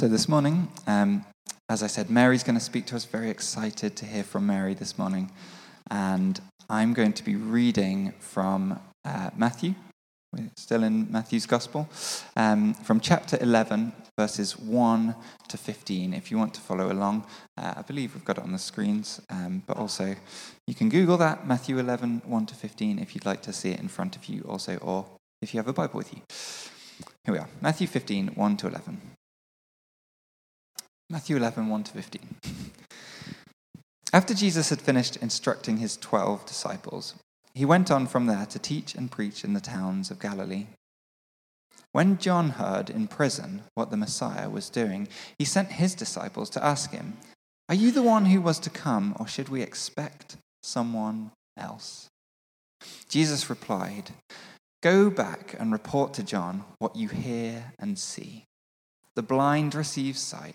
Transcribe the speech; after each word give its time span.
So 0.00 0.08
this 0.08 0.30
morning, 0.30 0.68
um, 0.86 1.26
as 1.68 1.82
I 1.82 1.86
said, 1.86 2.08
Mary's 2.08 2.42
going 2.42 2.58
to 2.58 2.64
speak 2.64 2.86
to 2.86 2.96
us. 2.96 3.04
Very 3.04 3.28
excited 3.28 3.96
to 3.96 4.06
hear 4.06 4.22
from 4.22 4.46
Mary 4.46 4.72
this 4.72 4.96
morning. 4.96 5.30
And 5.90 6.40
I'm 6.70 6.94
going 6.94 7.12
to 7.12 7.22
be 7.22 7.36
reading 7.36 8.14
from 8.18 8.80
uh, 9.04 9.28
Matthew. 9.36 9.74
We're 10.32 10.48
still 10.56 10.84
in 10.84 11.12
Matthew's 11.12 11.44
Gospel, 11.44 11.86
um, 12.34 12.72
from 12.72 13.00
chapter 13.00 13.36
11, 13.42 13.92
verses 14.18 14.58
1 14.58 15.14
to 15.48 15.58
15. 15.58 16.14
If 16.14 16.30
you 16.30 16.38
want 16.38 16.54
to 16.54 16.62
follow 16.62 16.90
along, 16.90 17.26
uh, 17.58 17.74
I 17.76 17.82
believe 17.82 18.14
we've 18.14 18.24
got 18.24 18.38
it 18.38 18.44
on 18.44 18.52
the 18.52 18.58
screens, 18.58 19.20
um, 19.28 19.62
but 19.66 19.76
also 19.76 20.16
you 20.66 20.74
can 20.74 20.88
Google 20.88 21.18
that, 21.18 21.46
Matthew 21.46 21.78
11, 21.78 22.22
1 22.24 22.46
to 22.46 22.54
15, 22.54 22.98
if 23.00 23.14
you'd 23.14 23.26
like 23.26 23.42
to 23.42 23.52
see 23.52 23.72
it 23.72 23.80
in 23.80 23.88
front 23.88 24.16
of 24.16 24.24
you 24.30 24.46
also, 24.48 24.78
or 24.78 25.04
if 25.42 25.52
you 25.52 25.58
have 25.58 25.68
a 25.68 25.74
Bible 25.74 25.98
with 25.98 26.14
you. 26.14 26.22
Here 27.26 27.34
we 27.34 27.38
are, 27.38 27.50
Matthew 27.60 27.86
15, 27.86 28.28
1 28.28 28.56
to 28.56 28.66
11. 28.66 29.19
Matthew 31.12 31.36
11, 31.36 31.68
1 31.68 31.82
to 31.82 31.92
15. 31.92 32.36
After 34.12 34.32
Jesus 34.32 34.70
had 34.70 34.80
finished 34.80 35.16
instructing 35.16 35.78
his 35.78 35.96
twelve 35.96 36.46
disciples, 36.46 37.16
he 37.52 37.64
went 37.64 37.90
on 37.90 38.06
from 38.06 38.26
there 38.26 38.46
to 38.46 38.60
teach 38.60 38.94
and 38.94 39.10
preach 39.10 39.42
in 39.42 39.52
the 39.52 39.60
towns 39.60 40.12
of 40.12 40.20
Galilee. 40.20 40.68
When 41.90 42.16
John 42.16 42.50
heard 42.50 42.88
in 42.88 43.08
prison 43.08 43.64
what 43.74 43.90
the 43.90 43.96
Messiah 43.96 44.48
was 44.48 44.70
doing, 44.70 45.08
he 45.36 45.44
sent 45.44 45.72
his 45.72 45.96
disciples 45.96 46.48
to 46.50 46.64
ask 46.64 46.92
him, 46.92 47.16
Are 47.68 47.74
you 47.74 47.90
the 47.90 48.04
one 48.04 48.26
who 48.26 48.40
was 48.40 48.60
to 48.60 48.70
come, 48.70 49.16
or 49.18 49.26
should 49.26 49.48
we 49.48 49.62
expect 49.62 50.36
someone 50.62 51.32
else? 51.56 52.06
Jesus 53.08 53.50
replied, 53.50 54.12
Go 54.80 55.10
back 55.10 55.56
and 55.58 55.72
report 55.72 56.14
to 56.14 56.22
John 56.22 56.62
what 56.78 56.94
you 56.94 57.08
hear 57.08 57.72
and 57.80 57.98
see. 57.98 58.44
The 59.16 59.22
blind 59.22 59.74
receive 59.74 60.16
sight 60.16 60.54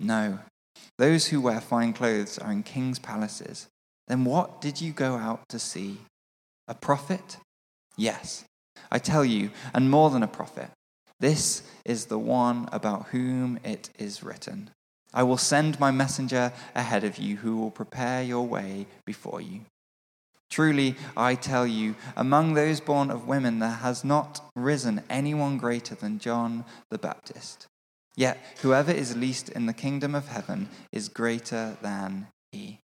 No. 0.00 0.40
Those 0.98 1.26
who 1.26 1.40
wear 1.40 1.60
fine 1.60 1.92
clothes 1.92 2.38
are 2.38 2.52
in 2.52 2.62
king's 2.62 2.98
palaces. 2.98 3.68
Then 4.08 4.24
what 4.24 4.60
did 4.60 4.80
you 4.80 4.92
go 4.92 5.16
out 5.16 5.48
to 5.48 5.58
see? 5.58 5.98
A 6.68 6.74
prophet? 6.74 7.38
Yes, 7.96 8.44
I 8.90 8.98
tell 8.98 9.24
you, 9.24 9.50
and 9.72 9.90
more 9.90 10.10
than 10.10 10.22
a 10.22 10.28
prophet. 10.28 10.70
This 11.20 11.62
is 11.84 12.06
the 12.06 12.18
one 12.18 12.68
about 12.72 13.08
whom 13.08 13.58
it 13.64 13.90
is 13.98 14.22
written 14.22 14.70
I 15.14 15.22
will 15.22 15.38
send 15.38 15.78
my 15.78 15.92
messenger 15.92 16.52
ahead 16.74 17.04
of 17.04 17.18
you 17.18 17.36
who 17.36 17.56
will 17.56 17.70
prepare 17.70 18.22
your 18.22 18.44
way 18.44 18.86
before 19.06 19.40
you. 19.40 19.60
Truly, 20.50 20.96
I 21.16 21.36
tell 21.36 21.66
you, 21.66 21.94
among 22.16 22.54
those 22.54 22.80
born 22.80 23.10
of 23.10 23.28
women, 23.28 23.60
there 23.60 23.70
has 23.70 24.04
not 24.04 24.40
risen 24.56 25.02
anyone 25.08 25.56
greater 25.56 25.94
than 25.94 26.18
John 26.18 26.64
the 26.90 26.98
Baptist. 26.98 27.68
Yet 28.16 28.38
whoever 28.62 28.92
is 28.92 29.16
least 29.16 29.48
in 29.48 29.66
the 29.66 29.72
kingdom 29.72 30.14
of 30.14 30.28
heaven 30.28 30.68
is 30.92 31.08
greater 31.08 31.76
than 31.82 32.28
he. 32.52 32.80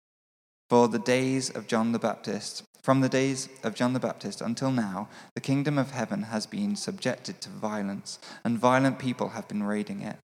For 0.68 0.88
the 0.88 0.98
days 0.98 1.50
of 1.50 1.66
John 1.66 1.92
the 1.92 1.98
Baptist, 1.98 2.64
from 2.82 3.00
the 3.00 3.08
days 3.08 3.48
of 3.62 3.74
John 3.74 3.94
the 3.94 4.00
Baptist 4.00 4.42
until 4.42 4.70
now, 4.70 5.08
the 5.34 5.40
kingdom 5.40 5.78
of 5.78 5.92
heaven 5.92 6.24
has 6.24 6.44
been 6.44 6.76
subjected 6.76 7.40
to 7.40 7.48
violence, 7.48 8.18
and 8.44 8.58
violent 8.58 8.98
people 8.98 9.30
have 9.30 9.48
been 9.48 9.62
raiding 9.62 10.02
it. 10.02 10.16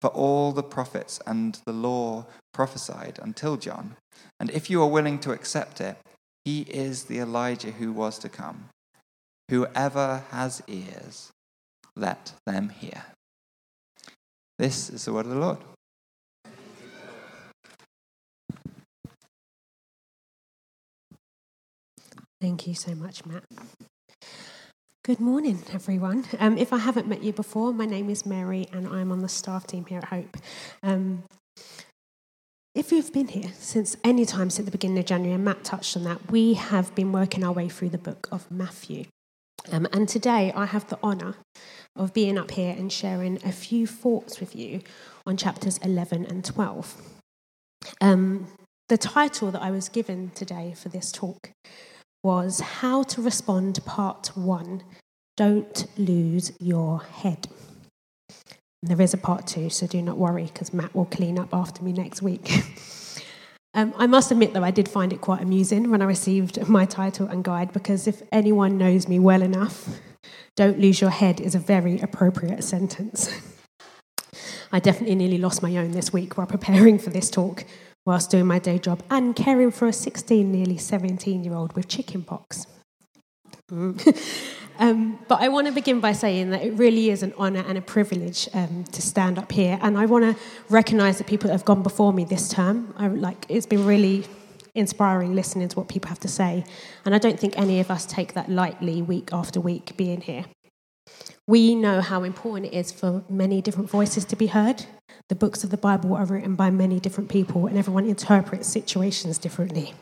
For 0.00 0.08
all 0.08 0.52
the 0.52 0.62
prophets 0.62 1.20
and 1.26 1.60
the 1.66 1.72
law 1.72 2.26
prophesied 2.54 3.18
until 3.20 3.56
John. 3.56 3.96
And 4.40 4.50
if 4.50 4.70
you 4.70 4.80
are 4.82 4.88
willing 4.88 5.18
to 5.20 5.32
accept 5.32 5.80
it, 5.80 5.98
he 6.44 6.62
is 6.62 7.04
the 7.04 7.18
Elijah 7.18 7.72
who 7.72 7.92
was 7.92 8.18
to 8.20 8.28
come. 8.28 8.70
Whoever 9.50 10.22
has 10.30 10.62
ears, 10.66 11.30
let 11.96 12.32
them 12.46 12.70
hear. 12.70 13.04
This 14.58 14.90
is 14.90 15.04
the 15.04 15.12
word 15.12 15.26
of 15.26 15.30
the 15.30 15.38
Lord. 15.38 15.58
Thank 22.40 22.66
you 22.66 22.74
so 22.74 22.94
much, 22.96 23.24
Matt. 23.24 23.44
Good 25.04 25.20
morning, 25.20 25.62
everyone. 25.72 26.24
Um, 26.40 26.58
if 26.58 26.72
I 26.72 26.78
haven't 26.78 27.06
met 27.06 27.22
you 27.22 27.32
before, 27.32 27.72
my 27.72 27.86
name 27.86 28.10
is 28.10 28.26
Mary 28.26 28.66
and 28.72 28.88
I'm 28.88 29.12
on 29.12 29.20
the 29.20 29.28
staff 29.28 29.64
team 29.66 29.86
here 29.86 29.98
at 29.98 30.04
Hope. 30.04 30.36
Um, 30.82 31.22
if 32.74 32.90
you've 32.90 33.12
been 33.12 33.28
here 33.28 33.52
since 33.58 33.96
any 34.02 34.26
time 34.26 34.50
since 34.50 34.66
the 34.66 34.72
beginning 34.72 34.98
of 34.98 35.06
January, 35.06 35.34
and 35.34 35.44
Matt 35.44 35.62
touched 35.62 35.96
on 35.96 36.04
that, 36.04 36.30
we 36.30 36.54
have 36.54 36.94
been 36.96 37.12
working 37.12 37.44
our 37.44 37.52
way 37.52 37.68
through 37.68 37.90
the 37.90 37.98
book 37.98 38.28
of 38.32 38.50
Matthew. 38.50 39.04
Um, 39.70 39.86
and 39.92 40.08
today 40.08 40.52
I 40.54 40.66
have 40.66 40.88
the 40.88 40.98
honour 41.02 41.34
of 41.94 42.14
being 42.14 42.38
up 42.38 42.52
here 42.52 42.74
and 42.76 42.92
sharing 42.92 43.36
a 43.44 43.52
few 43.52 43.86
thoughts 43.86 44.40
with 44.40 44.56
you 44.56 44.80
on 45.26 45.36
chapters 45.36 45.78
11 45.78 46.24
and 46.26 46.44
12. 46.44 46.96
Um, 48.00 48.46
the 48.88 48.98
title 48.98 49.50
that 49.50 49.62
I 49.62 49.70
was 49.70 49.88
given 49.88 50.30
today 50.34 50.74
for 50.76 50.88
this 50.88 51.12
talk 51.12 51.50
was 52.22 52.60
How 52.60 53.02
to 53.04 53.22
Respond 53.22 53.84
Part 53.84 54.32
1 54.34 54.82
Don't 55.36 55.86
Lose 55.98 56.52
Your 56.60 57.02
Head. 57.02 57.48
And 58.82 58.90
there 58.90 59.00
is 59.00 59.12
a 59.12 59.18
part 59.18 59.46
two, 59.46 59.70
so 59.70 59.86
do 59.86 60.00
not 60.00 60.16
worry 60.16 60.44
because 60.44 60.72
Matt 60.72 60.94
will 60.94 61.06
clean 61.06 61.38
up 61.38 61.52
after 61.52 61.82
me 61.82 61.92
next 61.92 62.22
week. 62.22 62.62
Um, 63.74 63.92
I 63.96 64.06
must 64.06 64.30
admit, 64.30 64.54
though, 64.54 64.64
I 64.64 64.70
did 64.70 64.88
find 64.88 65.12
it 65.12 65.20
quite 65.20 65.42
amusing 65.42 65.90
when 65.90 66.02
I 66.02 66.06
received 66.06 66.68
my 66.68 66.84
title 66.84 67.26
and 67.26 67.44
guide 67.44 67.72
because 67.72 68.06
if 68.06 68.22
anyone 68.32 68.78
knows 68.78 69.08
me 69.08 69.18
well 69.18 69.42
enough, 69.42 70.00
don't 70.56 70.78
lose 70.78 71.00
your 71.00 71.10
head 71.10 71.40
is 71.40 71.54
a 71.54 71.58
very 71.58 72.00
appropriate 72.00 72.64
sentence. 72.64 73.30
I 74.72 74.80
definitely 74.80 75.14
nearly 75.14 75.38
lost 75.38 75.62
my 75.62 75.76
own 75.76 75.92
this 75.92 76.12
week 76.12 76.36
while 76.36 76.46
preparing 76.46 76.98
for 76.98 77.10
this 77.10 77.30
talk, 77.30 77.64
whilst 78.04 78.30
doing 78.30 78.46
my 78.46 78.58
day 78.58 78.78
job 78.78 79.02
and 79.10 79.36
caring 79.36 79.70
for 79.70 79.86
a 79.86 79.92
16, 79.92 80.50
nearly 80.50 80.76
17 80.78 81.44
year 81.44 81.54
old 81.54 81.74
with 81.74 81.88
chickenpox. 81.88 82.66
Um, 84.78 85.18
but 85.26 85.40
I 85.40 85.48
want 85.48 85.66
to 85.66 85.72
begin 85.72 85.98
by 85.98 86.12
saying 86.12 86.50
that 86.50 86.62
it 86.62 86.70
really 86.74 87.10
is 87.10 87.24
an 87.24 87.34
honour 87.36 87.64
and 87.66 87.76
a 87.76 87.80
privilege 87.80 88.48
um, 88.54 88.84
to 88.92 89.02
stand 89.02 89.36
up 89.36 89.50
here, 89.50 89.78
and 89.82 89.98
I 89.98 90.06
want 90.06 90.24
to 90.24 90.42
recognise 90.68 91.18
the 91.18 91.24
people 91.24 91.48
that 91.48 91.54
have 91.54 91.64
gone 91.64 91.82
before 91.82 92.12
me 92.12 92.24
this 92.24 92.48
term. 92.48 92.94
I, 92.96 93.08
like 93.08 93.44
it's 93.48 93.66
been 93.66 93.84
really 93.84 94.24
inspiring 94.76 95.34
listening 95.34 95.68
to 95.68 95.76
what 95.76 95.88
people 95.88 96.08
have 96.08 96.20
to 96.20 96.28
say, 96.28 96.64
and 97.04 97.12
I 97.12 97.18
don't 97.18 97.40
think 97.40 97.58
any 97.58 97.80
of 97.80 97.90
us 97.90 98.06
take 98.06 98.34
that 98.34 98.48
lightly 98.48 99.02
week 99.02 99.30
after 99.32 99.60
week 99.60 99.96
being 99.96 100.20
here. 100.20 100.44
We 101.48 101.74
know 101.74 102.00
how 102.00 102.22
important 102.22 102.72
it 102.72 102.76
is 102.76 102.92
for 102.92 103.24
many 103.28 103.60
different 103.60 103.90
voices 103.90 104.24
to 104.26 104.36
be 104.36 104.46
heard. 104.46 104.84
The 105.28 105.34
books 105.34 105.64
of 105.64 105.70
the 105.70 105.76
Bible 105.76 106.14
are 106.14 106.24
written 106.24 106.54
by 106.54 106.70
many 106.70 107.00
different 107.00 107.30
people, 107.30 107.66
and 107.66 107.76
everyone 107.76 108.06
interprets 108.06 108.68
situations 108.68 109.38
differently. 109.38 109.94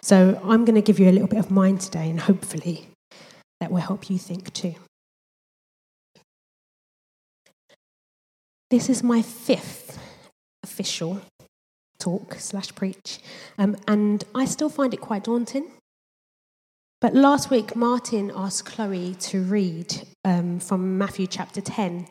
So 0.00 0.40
I'm 0.42 0.64
going 0.64 0.76
to 0.76 0.82
give 0.82 0.98
you 0.98 1.10
a 1.10 1.12
little 1.12 1.28
bit 1.28 1.40
of 1.40 1.50
mine 1.50 1.76
today, 1.76 2.08
and 2.08 2.20
hopefully 2.20 2.88
that 3.64 3.70
will 3.70 3.80
help 3.80 4.10
you 4.10 4.18
think 4.18 4.52
too. 4.52 4.74
This 8.68 8.90
is 8.90 9.02
my 9.02 9.22
fifth 9.22 9.98
official 10.62 11.22
talk 11.98 12.34
slash 12.34 12.74
preach, 12.74 13.20
um, 13.56 13.74
and 13.88 14.22
I 14.34 14.44
still 14.44 14.68
find 14.68 14.92
it 14.92 15.00
quite 15.00 15.24
daunting. 15.24 15.70
But 17.00 17.14
last 17.14 17.48
week, 17.50 17.74
Martin 17.74 18.30
asked 18.36 18.66
Chloe 18.66 19.14
to 19.30 19.42
read 19.42 19.94
um, 20.26 20.60
from 20.60 20.98
Matthew 20.98 21.26
chapter 21.26 21.62
10, 21.62 22.06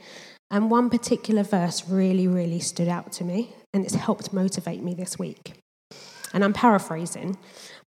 and 0.49 0.71
one 0.71 0.89
particular 0.89 1.43
verse 1.43 1.87
really, 1.87 2.27
really 2.27 2.61
stood 2.61 2.87
out 2.87 3.11
to 3.13 3.23
me, 3.23 3.53
and 3.75 3.85
it's 3.85 3.93
helped 3.93 4.33
motivate 4.33 4.81
me 4.81 4.95
this 4.95 5.19
week. 5.19 5.53
And 6.33 6.43
I'm 6.43 6.53
paraphrasing, 6.53 7.37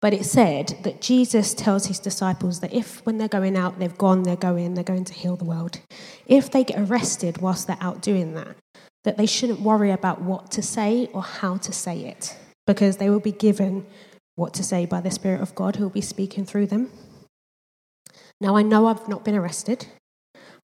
but 0.01 0.13
it 0.13 0.25
said 0.25 0.79
that 0.83 1.01
Jesus 1.01 1.55
tells 1.55 1.87
his 1.87 1.99
disciples 1.99 2.61
that 2.61 2.73
if, 2.73 3.05
when 3.07 3.19
they're 3.19 3.29
going 3.29 3.57
out, 3.57 3.79
they've 3.79 3.97
gone, 3.97 4.23
they're 4.23 4.37
going, 4.37 4.75
they're 4.75 4.85
going 4.85 5.05
to 5.05 5.15
heal 5.15 5.37
the 5.37 5.45
world. 5.45 5.81
If 6.27 6.51
they 6.51 6.65
get 6.65 6.79
arrested 6.79 7.39
whilst 7.39 7.67
they're 7.67 7.79
out 7.81 8.03
doing 8.03 8.35
that, 8.35 8.57
that 9.05 9.17
they 9.17 9.27
shouldn't 9.27 9.61
worry 9.61 9.91
about 9.91 10.21
what 10.21 10.51
to 10.53 10.63
say 10.63 11.09
or 11.13 11.23
how 11.23 11.57
to 11.59 11.73
say 11.73 12.01
it, 12.01 12.37
because 12.67 12.97
they 12.97 13.09
will 13.09 13.21
be 13.21 13.33
given 13.33 13.87
what 14.35 14.53
to 14.55 14.63
say 14.63 14.85
by 14.85 15.01
the 15.01 15.11
Spirit 15.11 15.41
of 15.41 15.55
God 15.55 15.77
who 15.77 15.85
will 15.85 15.91
be 15.91 16.01
speaking 16.01 16.45
through 16.45 16.67
them. 16.67 16.91
Now, 18.41 18.57
I 18.57 18.63
know 18.63 18.87
I've 18.87 19.09
not 19.09 19.25
been 19.25 19.35
arrested. 19.35 19.87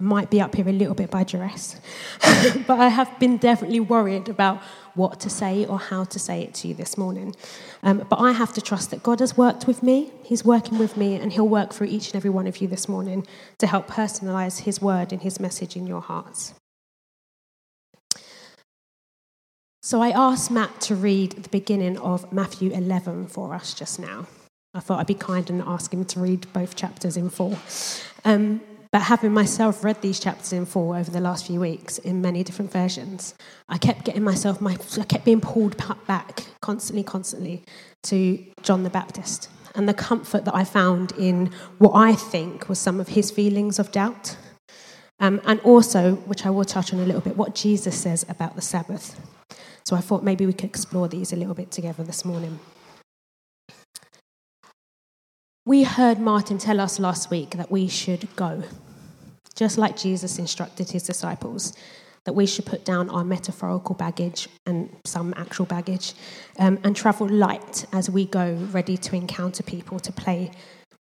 Might 0.03 0.31
be 0.31 0.41
up 0.41 0.57
here 0.57 0.69
a 0.69 0.73
little 0.73 0.97
bit 0.97 1.13
by 1.13 1.23
duress, 1.23 1.81
but 2.67 2.81
I 2.81 2.89
have 2.89 3.21
been 3.21 3.37
definitely 3.37 3.79
worried 3.79 4.29
about 4.29 4.61
what 4.95 5.21
to 5.21 5.31
say 5.31 5.65
or 5.65 5.79
how 5.79 6.03
to 6.03 6.19
say 6.19 6.43
it 6.43 6.55
to 6.55 6.69
you 6.69 6.75
this 6.75 6.99
morning. 6.99 7.37
Um, 7.85 8.05
but 8.11 8.17
I 8.17 8.33
have 8.33 8.53
to 8.55 8.61
trust 8.61 8.91
that 8.91 9.05
God 9.05 9.21
has 9.21 9.37
worked 9.37 9.69
with 9.69 9.81
me, 9.81 10.11
He's 10.25 10.45
working 10.45 10.77
with 10.77 10.97
me, 10.97 11.15
and 11.15 11.33
He'll 11.33 11.49
work 11.49 11.73
through 11.73 11.87
each 11.87 12.09
and 12.09 12.17
every 12.17 12.31
one 12.31 12.49
of 12.49 12.57
you 12.57 12.67
this 12.67 12.89
morning 12.89 13.25
to 13.59 13.69
help 13.69 13.87
personalize 13.87 14.63
His 14.63 14.83
word 14.83 15.13
and 15.13 15.23
His 15.23 15.39
message 15.39 15.77
in 15.77 15.87
your 15.87 16.01
hearts. 16.01 16.53
So 19.83 20.03
I 20.03 20.11
asked 20.11 20.51
Matt 20.51 20.81
to 20.83 20.97
read 20.97 21.33
the 21.45 21.49
beginning 21.49 21.97
of 21.99 22.33
Matthew 22.33 22.73
11 22.73 23.29
for 23.29 23.55
us 23.55 23.73
just 23.73 24.01
now. 24.01 24.27
I 24.75 24.81
thought 24.81 24.99
I'd 24.99 25.07
be 25.07 25.15
kind 25.15 25.49
and 25.51 25.63
ask 25.63 25.93
him 25.93 26.05
to 26.07 26.21
read 26.21 26.51
both 26.53 26.75
chapters 26.75 27.17
in 27.17 27.29
full. 27.29 27.59
Um, 28.25 28.63
but 28.93 29.01
having 29.01 29.33
myself 29.33 29.83
read 29.83 30.03
these 30.03 30.21
chapters 30.21 30.53
in 30.53 30.67
full 30.67 30.93
over 30.93 31.11
the 31.11 31.21
last 31.21 31.47
few 31.47 31.59
weeks 31.59 31.97
in 31.99 32.21
many 32.21 32.45
different 32.45 32.71
versions, 32.71 33.35
I 33.67 33.79
kept 33.79 34.05
getting 34.05 34.23
myself, 34.23 34.61
my, 34.61 34.77
I 35.01 35.05
kept 35.05 35.25
being 35.25 35.41
pulled 35.41 35.77
back 36.07 36.45
constantly, 36.61 37.03
constantly 37.03 37.65
to 38.05 38.39
John 38.63 38.83
the 38.83 38.91
Baptist 38.91 39.49
and 39.75 39.89
the 39.89 39.95
comfort 39.95 40.45
that 40.45 40.55
I 40.55 40.65
found 40.65 41.13
in 41.13 41.51
what 41.79 41.93
I 41.95 42.15
think 42.15 42.69
was 42.69 42.79
some 42.79 43.01
of 43.01 43.09
his 43.09 43.31
feelings 43.31 43.79
of 43.79 43.91
doubt. 43.93 44.37
Um, 45.19 45.41
and 45.47 45.61
also, 45.61 46.17
which 46.27 46.45
I 46.45 46.51
will 46.51 46.65
touch 46.65 46.93
on 46.93 47.01
a 47.01 47.05
little 47.05 47.21
bit, 47.23 47.37
what 47.37 47.55
Jesus 47.55 47.99
says 47.99 48.27
about 48.29 48.57
the 48.57 48.63
Sabbath. 48.63 49.19
So 49.85 49.97
I 49.97 50.01
thought 50.01 50.23
maybe 50.23 50.45
we 50.45 50.53
could 50.53 50.69
explore 50.69 51.09
these 51.09 51.33
a 51.33 51.37
little 51.37 51.55
bit 51.55 51.71
together 51.71 52.03
this 52.03 52.25
morning. 52.25 52.59
We 55.65 55.85
heard 55.85 56.19
Martin 56.19 56.59
tell 56.59 56.81
us 56.81 56.99
last 56.99 57.31
week 57.31 57.51
that 57.51 57.71
we 57.71 57.87
should 57.87 58.35
go, 58.35 58.65
just 59.55 59.79
like 59.79 59.97
Jesus 59.97 60.41
instructed 60.41 60.91
his 60.91 61.05
disciples, 61.05 61.73
that 62.25 62.33
we 62.33 62.47
should 62.47 62.67
put 62.67 62.85
down 62.85 63.09
our 63.11 63.23
metaphorical 63.23 63.95
baggage 63.95 64.49
and 64.67 64.91
some 65.05 65.33
actual 65.37 65.67
baggage 65.67 66.15
um, 66.59 66.81
and 66.83 66.97
travel 66.97 67.29
light 67.29 67.87
as 67.93 68.11
we 68.11 68.25
go, 68.25 68.55
ready 68.73 68.97
to 68.97 69.15
encounter 69.15 69.63
people, 69.63 70.01
to 70.01 70.11
play 70.11 70.51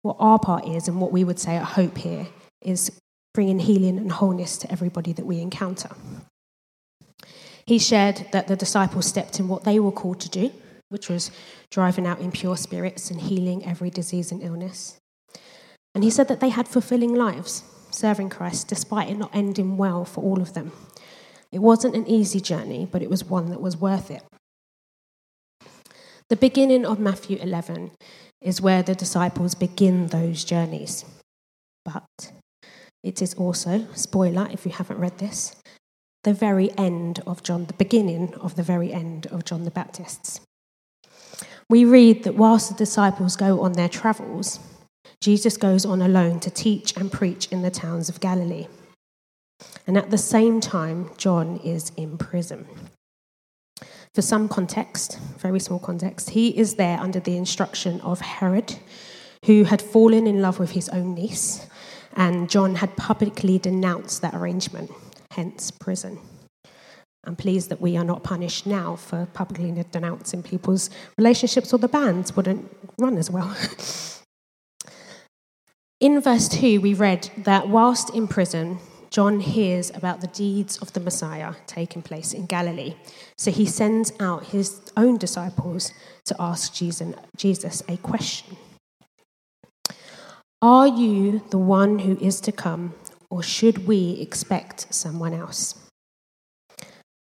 what 0.03 0.17
our 0.19 0.39
part 0.39 0.67
is 0.69 0.89
and 0.89 1.01
what 1.01 1.11
we 1.11 1.25
would 1.25 1.39
say 1.39 1.57
at 1.57 1.65
Hope 1.65 1.97
here 1.97 2.27
is 2.61 2.93
bringing 3.33 3.61
healing 3.61 3.97
and 3.97 4.13
wholeness 4.13 4.59
to 4.59 4.71
everybody 4.71 5.15
that 5.15 5.25
we 5.25 5.41
encounter. 5.41 5.89
He 7.65 7.79
shared 7.79 8.27
that 8.33 8.47
the 8.47 8.57
disciples 8.57 9.07
stepped 9.07 9.41
in 9.41 9.49
what 9.49 9.65
they 9.65 9.81
were 9.81 9.93
called 9.93 10.21
to 10.21 10.29
do, 10.29 10.53
which 10.91 11.09
was 11.09 11.31
driving 11.71 12.07
out 12.07 12.21
impure 12.21 12.57
spirits 12.57 13.11
and 13.11 13.23
healing 13.23 13.65
every 13.65 13.89
disease 13.91 14.31
and 14.31 14.43
illness. 14.43 14.99
And 15.95 16.05
he 16.05 16.11
said 16.11 16.29
that 16.29 16.41
they 16.41 16.51
had 16.51 16.69
fulfilling 16.69 17.15
lives, 17.15 17.65
serving 17.91 18.29
Christ, 18.29 18.69
despite 18.69 19.09
it 19.09 19.17
not 19.17 19.35
ending 19.35 19.77
well 19.77 20.05
for 20.05 20.23
all 20.23 20.41
of 20.41 20.53
them. 20.53 20.73
It 21.51 21.61
wasn't 21.61 21.97
an 21.97 22.07
easy 22.07 22.41
journey, 22.41 22.87
but 22.91 23.03
it 23.03 23.11
was 23.11 23.25
one 23.25 23.51
that 23.51 23.61
was 23.61 23.77
worth 23.77 24.11
it. 24.11 24.23
The 26.29 26.37
beginning 26.37 26.87
of 26.87 27.01
Matthew 27.01 27.39
11 27.39 27.91
is 28.41 28.61
where 28.61 28.83
the 28.83 28.95
disciples 28.95 29.57
begin 29.57 30.09
those 30.09 30.45
journeys. 30.45 31.05
But 31.85 32.33
it 33.03 33.21
is 33.21 33.35
also, 33.35 33.87
spoiler 33.95 34.49
if 34.53 34.65
you 34.65 34.73
haven't 34.73 35.01
read 35.01 35.19
this, 35.19 35.57
the 36.23 36.35
very 36.35 36.71
end 36.79 37.21
of 37.27 37.43
John, 37.43 37.65
the 37.65 37.73
beginning 37.73 38.35
of 38.35 38.55
the 38.55 38.63
very 38.63 38.93
end 38.93 39.27
of 39.27 39.45
John 39.45 39.65
the 39.65 39.71
Baptist's. 39.71 40.41
We 41.71 41.85
read 41.85 42.25
that 42.25 42.35
whilst 42.35 42.69
the 42.69 42.75
disciples 42.75 43.37
go 43.37 43.61
on 43.61 43.75
their 43.75 43.89
travels, 43.89 44.59
Jesus 45.21 45.57
goes 45.57 45.87
on 45.87 46.03
alone 46.03 46.41
to 46.41 46.51
teach 46.51 46.97
and 46.97 47.13
preach 47.13 47.47
in 47.53 47.63
the 47.63 47.71
towns 47.71 48.09
of 48.09 48.19
Galilee. 48.19 48.67
And 49.87 49.97
at 49.97 50.11
the 50.11 50.19
same 50.19 50.61
time, 50.61 51.11
John 51.17 51.59
is 51.59 51.93
in 51.97 52.19
prison. 52.19 52.67
For 54.13 54.21
some 54.21 54.49
context, 54.49 55.21
very 55.39 55.61
small 55.61 55.79
context, 55.79 56.31
he 56.31 56.49
is 56.59 56.75
there 56.75 56.99
under 56.99 57.21
the 57.21 57.37
instruction 57.37 58.01
of 58.01 58.21
Herod, 58.21 58.75
who 59.47 59.63
had 59.63 59.81
fallen 59.81 60.27
in 60.27 60.43
love 60.43 60.59
with 60.59 60.73
his 60.73 60.89
own 60.89 61.15
niece, 61.15 61.69
and 62.15 62.51
John 62.51 62.75
had 62.75 62.97
publicly 62.97 63.61
denounced 63.61 64.23
that 64.23 64.35
arrangement 64.35 64.91
hence 65.31 65.71
prison. 65.71 66.19
I'm 67.25 67.37
pleased 67.37 67.69
that 67.69 67.81
we 67.81 67.97
are 67.97 68.05
not 68.05 68.25
punished 68.25 68.67
now 68.67 68.97
for 68.97 69.27
publicly 69.35 69.85
denouncing 69.91 70.43
people's 70.43 70.89
relationships, 71.19 71.73
or 71.73 71.79
the 71.79 71.89
bands 71.89 72.35
wouldn't 72.35 72.75
run 72.99 73.19
as 73.19 73.31
well. 73.31 73.55
in 76.01 76.21
verse 76.21 76.49
2, 76.49 76.81
we 76.81 76.95
read 76.95 77.31
that 77.37 77.69
whilst 77.69 78.15
in 78.15 78.27
prison, 78.27 78.79
John 79.11 79.41
hears 79.41 79.91
about 79.91 80.21
the 80.21 80.29
deeds 80.29 80.79
of 80.79 80.93
the 80.93 81.01
Messiah 81.01 81.55
taking 81.67 82.01
place 82.01 82.33
in 82.33 82.47
Galilee. 82.47 82.95
So 83.37 83.51
he 83.51 83.67
sends 83.67 84.13
out 84.21 84.47
his 84.47 84.81
own 84.97 85.19
disciples 85.19 85.93
to 86.27 86.37
ask 86.39 86.73
Jesus 86.73 87.83
a 87.89 87.97
question 87.99 88.57
Are 90.63 90.87
you 90.87 91.43
the 91.51 91.59
one 91.59 91.99
who 91.99 92.17
is 92.19 92.41
to 92.43 92.53
come, 92.53 92.95
or 93.29 93.43
should 93.43 93.87
we 93.87 94.13
expect 94.21 94.95
someone 94.95 95.35
else? 95.35 95.90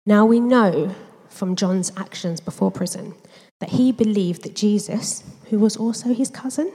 Now 0.05 0.25
we 0.25 0.39
know 0.39 0.95
from 1.29 1.55
John's 1.55 1.91
actions 1.95 2.39
before 2.39 2.71
prison 2.71 3.13
that 3.59 3.69
he 3.69 3.91
believed 3.91 4.43
that 4.43 4.55
Jesus, 4.55 5.23
who 5.49 5.59
was 5.59 5.77
also 5.77 6.13
his 6.13 6.29
cousin, 6.29 6.71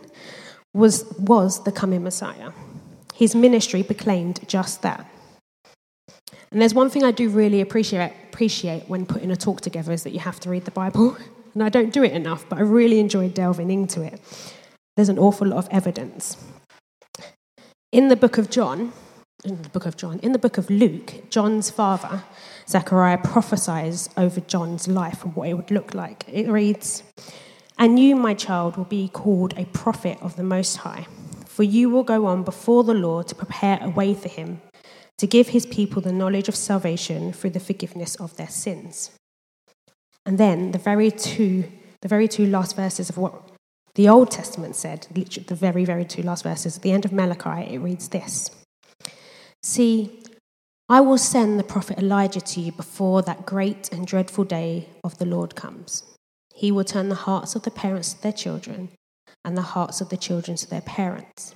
was, 0.73 1.05
was 1.19 1.65
the 1.65 1.73
coming 1.73 2.05
Messiah. 2.05 2.53
His 3.15 3.35
ministry 3.35 3.83
proclaimed 3.83 4.47
just 4.47 4.83
that. 4.83 5.11
And 6.51 6.61
there's 6.61 6.75
one 6.75 6.91
thing 6.91 7.03
I 7.03 7.11
do 7.11 7.29
really 7.29 7.61
appreciate, 7.61 8.13
appreciate 8.33 8.89
when 8.89 9.07
putting 9.07 9.31
a 9.31 9.37
talk 9.37 9.61
together 9.61 9.93
is 9.93 10.05
that 10.05 10.11
you 10.13 10.21
have 10.21 10.39
to 10.41 10.51
read 10.51 10.65
the 10.65 10.71
Bible. 10.71 11.17
And 11.55 11.63
I 11.63 11.71
don't 11.71 11.91
do 11.91 12.05
it 12.05 12.13
enough, 12.13 12.47
but 12.51 12.59
I 12.59 12.61
really 12.61 13.01
enjoy 13.01 13.31
delving 13.31 13.71
into 13.71 14.03
it. 14.03 14.21
There's 14.95 15.09
an 15.09 15.19
awful 15.19 15.47
lot 15.47 15.57
of 15.57 15.69
evidence. 15.71 16.37
In 17.93 18.09
the 18.09 18.17
book 18.17 18.37
of 18.37 18.51
John, 18.51 18.93
in 19.45 19.63
the 19.63 19.69
book 19.69 19.87
of 19.87 19.97
John. 19.97 20.19
In 20.21 20.33
the 20.33 20.39
book 20.39 20.59
of 20.59 20.71
Luke, 20.71 21.31
John's 21.31 21.71
father, 21.71 22.25
Zechariah, 22.69 23.19
prophesies 23.19 24.09
over 24.17 24.41
John's 24.41 24.89
life 24.89 25.25
and 25.25 25.35
what 25.37 25.49
it 25.49 25.55
would 25.55 25.71
look 25.71 25.95
like. 25.95 26.25
It 26.29 26.49
reads, 26.49 27.03
And 27.79 27.99
you, 27.99 28.17
my 28.17 28.35
child, 28.35 28.77
will 28.77 28.85
be 28.85 29.09
called 29.09 29.55
a 29.57 29.67
prophet 29.67 30.19
of 30.21 30.37
the 30.37 30.43
Most 30.43 30.79
High, 30.79 31.07
for 31.47 31.63
you 31.63 31.91
will 31.91 32.03
go 32.03 32.27
on 32.27 32.43
before 32.43 32.85
the 32.85 32.95
Lord 32.95 33.29
to 33.29 33.35
prepare 33.35 33.79
a 33.81 33.91
way 33.91 34.15
for 34.15 34.29
him, 34.29 34.61
to 35.19 35.27
give 35.27 35.49
his 35.49 35.67
people 35.67 36.03
the 36.03 36.13
knowledge 36.13 36.49
of 36.49 36.57
salvation 36.57 37.33
through 37.33 37.51
the 37.51 37.61
forgiveness 37.61 38.17
of 38.17 38.37
their 38.37 38.49
sins. 38.49 39.11
And 40.25 40.39
then 40.39 40.73
the 40.73 40.79
very 40.79 41.11
two, 41.11 41.71
the 42.03 42.09
very 42.09 42.27
two 42.27 42.47
last 42.47 42.75
verses 42.75 43.09
of 43.09 43.17
what 43.17 43.49
the 43.95 44.09
Old 44.09 44.31
Testament 44.31 44.77
said, 44.77 45.07
the 45.11 45.55
very, 45.55 45.85
very 45.85 46.05
two 46.05 46.23
last 46.23 46.43
verses, 46.43 46.77
at 46.77 46.83
the 46.83 46.93
end 46.93 47.05
of 47.05 47.13
Malachi, 47.13 47.75
it 47.75 47.79
reads 47.79 48.09
this. 48.09 48.51
See, 49.63 50.23
I 50.89 51.01
will 51.01 51.19
send 51.19 51.59
the 51.59 51.65
prophet 51.65 51.99
Elijah 51.99 52.41
to 52.41 52.61
you 52.61 52.73
before 52.73 53.23
that 53.23 53.45
great 53.45 53.93
and 53.93 54.07
dreadful 54.07 54.45
day 54.45 54.89
of 55.03 55.19
the 55.19 55.27
Lord 55.27 55.57
comes. 55.57 56.05
He 56.55 56.71
will 56.71 56.85
turn 56.85 57.09
the 57.09 57.17
hearts 57.27 57.57
of 57.57 57.63
the 57.63 57.71
parents 57.71 58.13
to 58.15 58.23
their 58.23 58.33
children 58.33 58.91
and 59.45 59.57
the 59.57 59.63
hearts 59.63 60.01
of 60.01 60.09
the 60.09 60.17
children 60.17 60.57
to 60.57 60.71
their 60.71 60.81
parents. 60.81 61.55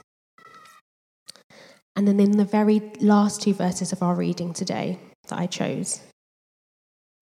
And 1.95 2.09
then 2.09 2.19
in 2.21 2.37
the 2.37 2.45
very 2.45 2.81
last 3.01 3.43
two 3.43 3.55
verses 3.55 3.93
of 3.93 4.03
our 4.03 4.15
reading 4.15 4.53
today 4.53 4.99
that 5.29 5.39
I 5.39 5.47
chose, 5.47 6.01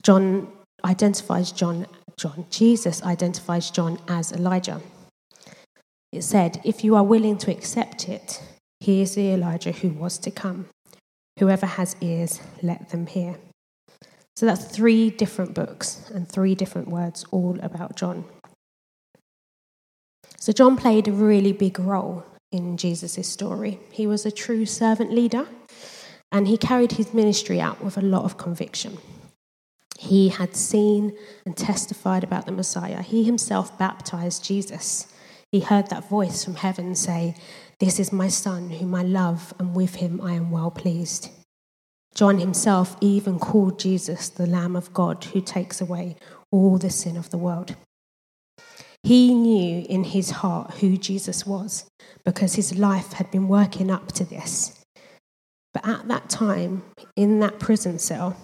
John 0.03 0.49
identifies 0.85 1.53
John, 1.53 1.87
John, 2.17 2.47
Jesus 2.51 3.03
identifies 3.03 3.71
John 3.71 3.99
as 4.09 4.33
Elijah. 4.33 4.81
It 6.13 6.23
said, 6.23 6.61
If 6.65 6.85
you 6.85 6.97
are 6.97 7.05
willing 7.05 7.37
to 7.39 7.51
accept 7.51 8.09
it, 8.09 8.43
he 8.81 9.03
is 9.03 9.15
the 9.15 9.33
Elijah 9.33 9.73
who 9.73 9.91
was 9.91 10.19
to 10.19 10.31
come. 10.31 10.69
Whoever 11.39 11.67
has 11.67 11.97
ears, 12.01 12.41
let 12.63 12.91
them 12.91 13.07
hear. 13.07 13.37
So 14.37 14.47
that's 14.47 14.65
three 14.65 15.11
different 15.11 15.55
books 15.55 16.11
and 16.15 16.29
three 16.29 16.55
different 16.55 16.89
words, 16.89 17.25
all 17.31 17.59
about 17.61 17.97
John. 17.97 18.25
So 20.39 20.53
John 20.53 20.77
played 20.77 21.09
a 21.09 21.13
really 21.13 21.53
big 21.53 21.79
role 21.79 22.25
in 22.53 22.77
Jesus' 22.77 23.29
story. 23.29 23.81
He 23.91 24.07
was 24.07 24.25
a 24.25 24.31
true 24.31 24.65
servant 24.65 25.13
leader 25.13 25.47
and 26.31 26.47
he 26.47 26.57
carried 26.57 26.93
his 26.93 27.13
ministry 27.13 27.61
out 27.61 27.83
with 27.83 27.99
a 27.99 28.03
lot 28.03 28.25
of 28.25 28.37
conviction. 28.37 28.99
He 29.99 30.29
had 30.29 30.55
seen 30.55 31.17
and 31.45 31.57
testified 31.57 32.23
about 32.23 32.47
the 32.47 32.53
Messiah. 32.53 33.03
He 33.03 33.25
himself 33.25 33.77
baptized 33.79 34.45
Jesus. 34.45 35.13
He 35.51 35.61
heard 35.61 35.91
that 35.91 36.09
voice 36.09 36.45
from 36.45 36.55
heaven 36.55 36.95
say, 36.95 37.35
this 37.81 38.01
is 38.01 38.13
my 38.13 38.29
son, 38.29 38.71
whom 38.71 38.95
I 38.95 39.03
love, 39.03 39.55
and 39.59 39.75
with 39.75 39.97
him 39.97 40.21
I 40.21 40.33
am 40.33 40.51
well 40.51 40.71
pleased. 40.71 41.31
John 42.15 42.39
himself 42.39 42.97
even 43.01 43.39
called 43.39 43.79
Jesus 43.79 44.29
the 44.29 44.47
Lamb 44.47 44.75
of 44.75 44.93
God 44.93 45.23
who 45.25 45.41
takes 45.41 45.81
away 45.81 46.17
all 46.51 46.79
the 46.79 46.91
sin 46.91 47.17
of 47.17 47.31
the 47.31 47.39
world. 47.39 47.77
He 49.05 49.33
knew 49.33 49.87
in 49.89 50.03
his 50.05 50.31
heart 50.31 50.75
who 50.81 50.97
Jesus 50.97 51.47
was 51.47 51.85
because 52.25 52.55
his 52.55 52.77
life 52.77 53.13
had 53.13 53.31
been 53.31 53.47
working 53.47 53.91
up 53.91 54.11
to 54.13 54.25
this. 54.25 54.85
But 55.73 55.87
at 55.87 56.09
that 56.09 56.29
time, 56.29 56.83
in 57.15 57.39
that 57.41 57.61
prison 57.61 58.01
cell, 58.01 58.37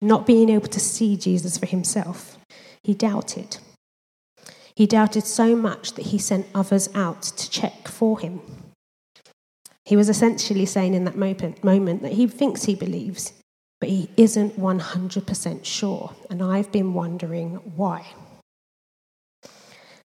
not 0.00 0.26
being 0.26 0.48
able 0.48 0.68
to 0.68 0.80
see 0.80 1.16
Jesus 1.16 1.58
for 1.58 1.66
himself, 1.66 2.38
he 2.84 2.94
doubted. 2.94 3.58
He 4.76 4.86
doubted 4.86 5.24
so 5.24 5.56
much 5.56 5.94
that 5.94 6.06
he 6.06 6.18
sent 6.18 6.46
others 6.54 6.88
out 6.94 7.22
to 7.22 7.50
check 7.50 7.88
for 7.88 8.20
him. 8.20 8.40
He 9.86 9.96
was 9.96 10.08
essentially 10.08 10.66
saying 10.66 10.94
in 10.94 11.04
that 11.04 11.16
moment, 11.16 12.02
that 12.02 12.12
he 12.12 12.26
thinks 12.26 12.64
he 12.64 12.74
believes, 12.74 13.32
but 13.80 13.88
he 13.88 14.10
isn't 14.16 14.58
100% 14.58 15.64
sure. 15.64 16.12
And 16.28 16.42
I've 16.42 16.72
been 16.72 16.92
wondering 16.92 17.54
why. 17.76 18.06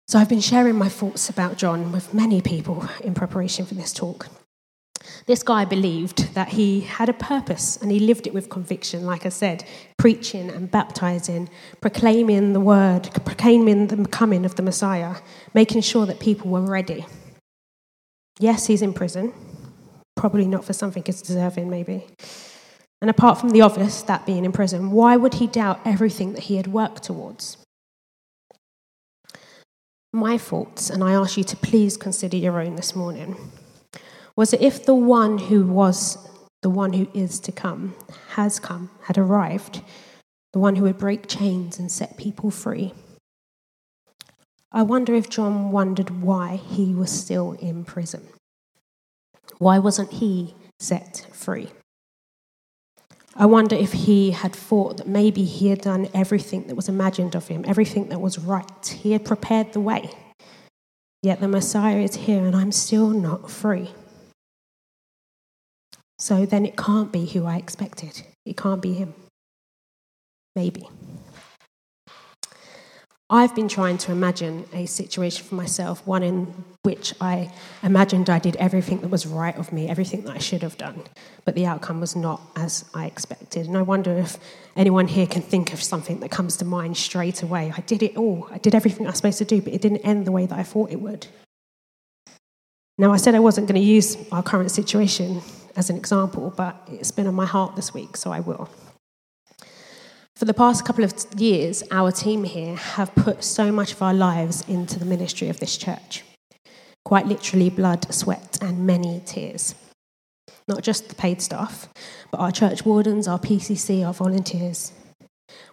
So 0.08 0.18
I've 0.18 0.28
been 0.28 0.40
sharing 0.40 0.74
my 0.74 0.88
thoughts 0.88 1.28
about 1.28 1.56
John 1.56 1.92
with 1.92 2.12
many 2.12 2.40
people 2.40 2.84
in 3.04 3.14
preparation 3.14 3.64
for 3.64 3.74
this 3.74 3.92
talk. 3.92 4.26
This 5.26 5.44
guy 5.44 5.64
believed 5.64 6.34
that 6.34 6.48
he 6.48 6.80
had 6.80 7.08
a 7.08 7.12
purpose 7.12 7.76
and 7.76 7.92
he 7.92 8.00
lived 8.00 8.26
it 8.26 8.34
with 8.34 8.50
conviction, 8.50 9.06
like 9.06 9.24
I 9.24 9.28
said, 9.28 9.64
preaching 9.98 10.50
and 10.50 10.68
baptizing, 10.68 11.48
proclaiming 11.80 12.54
the 12.54 12.60
word, 12.60 13.08
proclaiming 13.24 13.86
the 13.86 14.04
coming 14.08 14.44
of 14.44 14.56
the 14.56 14.62
Messiah, 14.62 15.16
making 15.54 15.82
sure 15.82 16.06
that 16.06 16.18
people 16.18 16.50
were 16.50 16.60
ready. 16.60 17.06
Yes, 18.40 18.66
he's 18.66 18.82
in 18.82 18.92
prison, 18.92 19.32
probably 20.20 20.46
not 20.46 20.66
for 20.66 20.74
something 20.74 21.02
he's 21.04 21.22
deserving, 21.22 21.70
maybe. 21.70 22.06
And 23.00 23.08
apart 23.08 23.38
from 23.38 23.50
the 23.50 23.62
obvious, 23.62 24.02
that 24.02 24.26
being 24.26 24.44
in 24.44 24.52
prison, 24.52 24.90
why 24.90 25.16
would 25.16 25.34
he 25.34 25.46
doubt 25.46 25.80
everything 25.86 26.34
that 26.34 26.44
he 26.44 26.56
had 26.56 26.66
worked 26.66 27.02
towards? 27.02 27.56
My 30.12 30.36
thoughts, 30.36 30.90
and 30.90 31.02
I 31.02 31.12
ask 31.12 31.38
you 31.38 31.44
to 31.44 31.56
please 31.56 31.96
consider 31.96 32.36
your 32.36 32.60
own 32.60 32.76
this 32.76 32.94
morning 32.94 33.34
was 34.36 34.50
that 34.50 34.62
if 34.62 34.84
the 34.84 34.94
one 34.94 35.38
who 35.38 35.64
was 35.64 36.18
the 36.62 36.70
one 36.70 36.92
who 36.92 37.08
is 37.14 37.40
to 37.40 37.52
come 37.52 37.94
has 38.34 38.60
come, 38.60 38.90
had 39.04 39.16
arrived, 39.16 39.80
the 40.52 40.58
one 40.58 40.76
who 40.76 40.82
would 40.82 40.98
break 40.98 41.26
chains 41.26 41.78
and 41.78 41.90
set 41.90 42.18
people 42.18 42.50
free. 42.50 42.92
I 44.70 44.82
wonder 44.82 45.14
if 45.14 45.30
John 45.30 45.72
wondered 45.72 46.22
why 46.22 46.56
he 46.56 46.94
was 46.94 47.10
still 47.10 47.52
in 47.52 47.84
prison. 47.86 48.28
Why 49.58 49.78
wasn't 49.78 50.12
he 50.12 50.54
set 50.78 51.26
free? 51.32 51.68
I 53.36 53.46
wonder 53.46 53.76
if 53.76 53.92
he 53.92 54.32
had 54.32 54.52
thought 54.52 54.98
that 54.98 55.06
maybe 55.06 55.44
he 55.44 55.68
had 55.68 55.80
done 55.80 56.08
everything 56.12 56.66
that 56.66 56.74
was 56.74 56.88
imagined 56.88 57.34
of 57.34 57.48
him, 57.48 57.64
everything 57.66 58.08
that 58.08 58.20
was 58.20 58.38
right. 58.38 58.86
He 58.86 59.12
had 59.12 59.24
prepared 59.24 59.72
the 59.72 59.80
way. 59.80 60.10
Yet 61.22 61.40
the 61.40 61.48
Messiah 61.48 61.98
is 62.00 62.16
here 62.16 62.44
and 62.44 62.56
I'm 62.56 62.72
still 62.72 63.10
not 63.10 63.50
free. 63.50 63.90
So 66.18 66.44
then 66.44 66.66
it 66.66 66.76
can't 66.76 67.12
be 67.12 67.26
who 67.26 67.46
I 67.46 67.56
expected. 67.56 68.22
It 68.44 68.56
can't 68.56 68.82
be 68.82 68.94
him. 68.94 69.14
Maybe. 70.56 70.88
I've 73.32 73.54
been 73.54 73.68
trying 73.68 73.96
to 73.98 74.10
imagine 74.10 74.64
a 74.72 74.86
situation 74.86 75.46
for 75.46 75.54
myself, 75.54 76.04
one 76.04 76.24
in 76.24 76.52
which 76.82 77.14
I 77.20 77.52
imagined 77.80 78.28
I 78.28 78.40
did 78.40 78.56
everything 78.56 79.02
that 79.02 79.08
was 79.08 79.24
right 79.24 79.56
of 79.56 79.72
me, 79.72 79.88
everything 79.88 80.22
that 80.22 80.34
I 80.34 80.38
should 80.38 80.62
have 80.62 80.76
done, 80.76 81.04
but 81.44 81.54
the 81.54 81.64
outcome 81.64 82.00
was 82.00 82.16
not 82.16 82.40
as 82.56 82.84
I 82.92 83.06
expected. 83.06 83.68
And 83.68 83.76
I 83.76 83.82
wonder 83.82 84.18
if 84.18 84.36
anyone 84.74 85.06
here 85.06 85.28
can 85.28 85.42
think 85.42 85.72
of 85.72 85.80
something 85.80 86.18
that 86.20 86.32
comes 86.32 86.56
to 86.56 86.64
mind 86.64 86.96
straight 86.96 87.40
away. 87.44 87.72
I 87.76 87.82
did 87.82 88.02
it 88.02 88.16
all, 88.16 88.48
I 88.50 88.58
did 88.58 88.74
everything 88.74 89.06
I 89.06 89.10
was 89.10 89.18
supposed 89.18 89.38
to 89.38 89.44
do, 89.44 89.62
but 89.62 89.72
it 89.72 89.80
didn't 89.80 89.98
end 89.98 90.26
the 90.26 90.32
way 90.32 90.46
that 90.46 90.58
I 90.58 90.64
thought 90.64 90.90
it 90.90 91.00
would. 91.00 91.28
Now, 92.98 93.12
I 93.12 93.16
said 93.16 93.36
I 93.36 93.38
wasn't 93.38 93.68
going 93.68 93.80
to 93.80 93.86
use 93.86 94.16
our 94.32 94.42
current 94.42 94.72
situation 94.72 95.40
as 95.76 95.88
an 95.88 95.96
example, 95.96 96.52
but 96.56 96.76
it's 96.90 97.12
been 97.12 97.28
on 97.28 97.34
my 97.34 97.46
heart 97.46 97.76
this 97.76 97.94
week, 97.94 98.16
so 98.16 98.32
I 98.32 98.40
will. 98.40 98.68
For 100.40 100.46
the 100.46 100.54
past 100.54 100.86
couple 100.86 101.04
of 101.04 101.12
years, 101.36 101.82
our 101.90 102.10
team 102.10 102.44
here 102.44 102.74
have 102.74 103.14
put 103.14 103.44
so 103.44 103.70
much 103.70 103.92
of 103.92 104.00
our 104.00 104.14
lives 104.14 104.64
into 104.66 104.98
the 104.98 105.04
ministry 105.04 105.50
of 105.50 105.60
this 105.60 105.76
church. 105.76 106.24
Quite 107.04 107.26
literally, 107.26 107.68
blood, 107.68 108.10
sweat, 108.10 108.56
and 108.62 108.86
many 108.86 109.20
tears. 109.26 109.74
Not 110.66 110.80
just 110.80 111.10
the 111.10 111.14
paid 111.14 111.42
staff, 111.42 111.90
but 112.30 112.40
our 112.40 112.50
church 112.50 112.86
wardens, 112.86 113.28
our 113.28 113.38
PCC, 113.38 114.02
our 114.02 114.14
volunteers. 114.14 114.92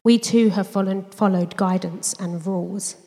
We 0.04 0.20
too 0.20 0.50
have 0.50 0.68
followed 0.68 1.56
guidance 1.56 2.14
and 2.20 2.46
rules. 2.46 2.98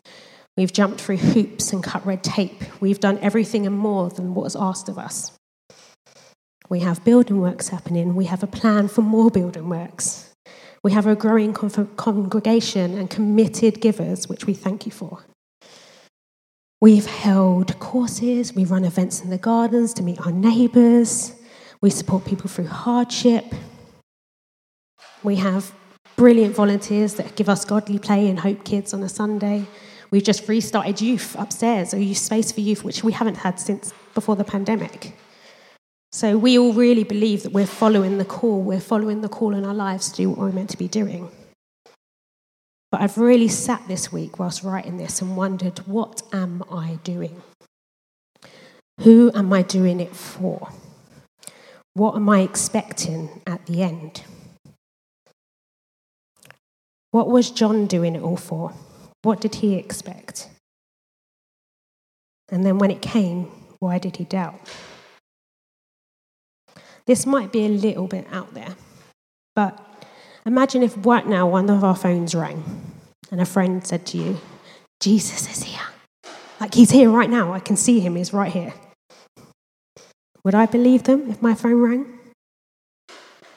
We've 0.57 0.73
jumped 0.73 0.99
through 0.99 1.17
hoops 1.17 1.71
and 1.73 1.83
cut 1.83 2.03
red 2.07 2.23
tape. 2.23 2.63
We've 2.81 2.99
done 2.99 3.19
everything 3.19 3.67
and 3.67 3.77
more 3.77 4.09
than 4.09 4.33
what 4.33 4.45
was 4.45 4.55
asked 4.55 4.89
of 4.89 4.97
us. 4.97 5.31
We 6.69 6.79
have 6.79 7.05
building 7.05 7.39
works 7.39 7.67
happening. 7.67 8.15
We 8.15 8.25
have 8.25 8.41
a 8.41 8.47
plan 8.47 8.87
for 8.87 9.03
more 9.03 9.29
building 9.29 9.69
works. 9.69 10.30
We 10.83 10.91
have 10.93 11.05
a 11.05 11.15
growing 11.15 11.53
con- 11.53 11.89
congregation 11.95 12.97
and 12.97 13.09
committed 13.09 13.81
givers, 13.81 14.27
which 14.27 14.45
we 14.45 14.53
thank 14.53 14.85
you 14.85 14.91
for. 14.91 15.25
We've 16.81 17.05
held 17.05 17.77
courses, 17.79 18.55
we 18.55 18.65
run 18.65 18.85
events 18.85 19.21
in 19.21 19.29
the 19.29 19.37
gardens 19.37 19.93
to 19.95 20.03
meet 20.03 20.19
our 20.25 20.31
neighbours, 20.31 21.35
we 21.79 21.91
support 21.91 22.25
people 22.25 22.49
through 22.49 22.67
hardship. 22.67 23.45
We 25.23 25.35
have 25.35 25.73
brilliant 26.15 26.55
volunteers 26.55 27.15
that 27.15 27.35
give 27.35 27.49
us 27.49 27.65
godly 27.65 27.99
play 27.99 28.27
and 28.27 28.39
hope 28.39 28.63
kids 28.63 28.93
on 28.93 29.03
a 29.03 29.09
Sunday. 29.09 29.67
We've 30.09 30.23
just 30.23 30.47
restarted 30.47 30.99
youth 30.99 31.35
upstairs, 31.37 31.93
a 31.93 32.03
youth 32.03 32.17
space 32.17 32.51
for 32.51 32.61
youth, 32.61 32.83
which 32.83 33.03
we 33.03 33.11
haven't 33.11 33.37
had 33.37 33.59
since 33.59 33.93
before 34.13 34.35
the 34.35 34.43
pandemic. 34.43 35.13
So 36.13 36.37
we 36.37 36.59
all 36.59 36.73
really 36.73 37.05
believe 37.05 37.43
that 37.43 37.53
we're 37.53 37.65
following 37.65 38.17
the 38.17 38.25
call. 38.25 38.61
We're 38.61 38.81
following 38.81 39.21
the 39.21 39.29
call 39.29 39.55
in 39.55 39.65
our 39.65 39.73
lives 39.73 40.11
to 40.11 40.17
do 40.17 40.29
what 40.29 40.39
we're 40.39 40.51
meant 40.51 40.69
to 40.71 40.77
be 40.77 40.89
doing. 40.89 41.31
But 42.91 42.99
I've 42.99 43.17
really 43.17 43.47
sat 43.47 43.87
this 43.87 44.11
week 44.11 44.37
whilst 44.37 44.63
writing 44.63 44.97
this 44.97 45.21
and 45.21 45.37
wondered, 45.37 45.79
what 45.79 46.21
am 46.33 46.63
I 46.69 46.99
doing? 47.05 47.41
Who 48.99 49.31
am 49.33 49.53
I 49.53 49.61
doing 49.61 50.01
it 50.01 50.13
for? 50.13 50.69
What 51.93 52.15
am 52.15 52.27
I 52.27 52.41
expecting 52.41 53.41
at 53.47 53.65
the 53.65 53.81
end? 53.81 54.23
What 57.11 57.29
was 57.29 57.51
John 57.51 57.87
doing 57.87 58.15
it 58.15 58.21
all 58.21 58.37
for? 58.37 58.73
What 59.21 59.39
did 59.39 59.55
he 59.55 59.75
expect? 59.75 60.49
And 62.49 62.65
then 62.65 62.79
when 62.79 62.91
it 62.91 63.01
came, 63.01 63.43
why 63.79 63.97
did 63.97 64.17
he 64.17 64.25
doubt? 64.25 64.59
This 67.05 67.25
might 67.25 67.51
be 67.51 67.65
a 67.65 67.69
little 67.69 68.07
bit 68.07 68.27
out 68.31 68.53
there, 68.53 68.75
but 69.55 69.79
imagine 70.45 70.83
if 70.83 70.95
right 71.05 71.27
now 71.27 71.47
one 71.47 71.69
of 71.69 71.83
our 71.83 71.95
phones 71.95 72.35
rang 72.35 72.63
and 73.31 73.41
a 73.41 73.45
friend 73.45 73.85
said 73.85 74.05
to 74.07 74.17
you, 74.17 74.39
Jesus 74.99 75.49
is 75.49 75.63
here. 75.63 75.79
Like 76.59 76.75
he's 76.75 76.91
here 76.91 77.09
right 77.09 77.29
now. 77.29 77.53
I 77.53 77.59
can 77.59 77.75
see 77.75 77.99
him. 77.99 78.15
He's 78.15 78.33
right 78.33 78.51
here. 78.51 78.73
Would 80.43 80.53
I 80.53 80.67
believe 80.67 81.03
them 81.03 81.29
if 81.29 81.41
my 81.41 81.55
phone 81.55 81.81
rang? 81.81 82.19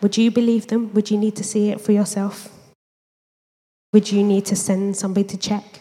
Would 0.00 0.16
you 0.16 0.30
believe 0.30 0.68
them? 0.68 0.92
Would 0.94 1.10
you 1.10 1.18
need 1.18 1.36
to 1.36 1.44
see 1.44 1.70
it 1.70 1.80
for 1.80 1.92
yourself? 1.92 2.50
Would 3.92 4.10
you 4.10 4.22
need 4.22 4.46
to 4.46 4.56
send 4.56 4.96
somebody 4.96 5.26
to 5.28 5.36
check? 5.36 5.80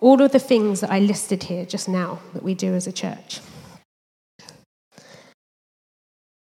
All 0.00 0.20
of 0.20 0.32
the 0.32 0.38
things 0.40 0.80
that 0.80 0.90
I 0.90 0.98
listed 0.98 1.44
here 1.44 1.64
just 1.64 1.88
now 1.88 2.18
that 2.34 2.42
we 2.42 2.54
do 2.54 2.74
as 2.74 2.86
a 2.86 2.92
church. 2.92 3.40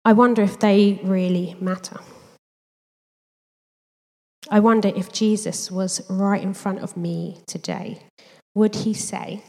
I 0.08 0.14
wonder 0.14 0.44
if 0.44 0.60
they 0.60 1.00
really 1.04 1.56
matter. 1.60 2.00
I 4.52 4.60
wonder 4.60 4.90
if 4.96 5.12
Jesus 5.12 5.72
was 5.72 6.08
right 6.08 6.44
in 6.44 6.54
front 6.54 6.80
of 6.82 6.96
me 6.96 7.40
today, 7.48 8.04
would 8.54 8.76
he 8.76 8.94
say, 8.94 9.42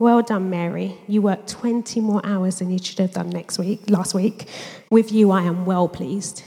Well 0.00 0.22
done, 0.22 0.50
Mary. 0.50 0.98
You 1.06 1.22
worked 1.22 1.48
20 1.48 2.00
more 2.00 2.20
hours 2.26 2.58
than 2.58 2.72
you 2.72 2.78
should 2.78 2.98
have 2.98 3.12
done 3.12 3.30
next 3.30 3.60
week, 3.60 3.88
last 3.88 4.14
week. 4.14 4.48
With 4.90 5.12
you, 5.12 5.30
I 5.30 5.42
am 5.42 5.64
well 5.64 5.86
pleased. 5.86 6.42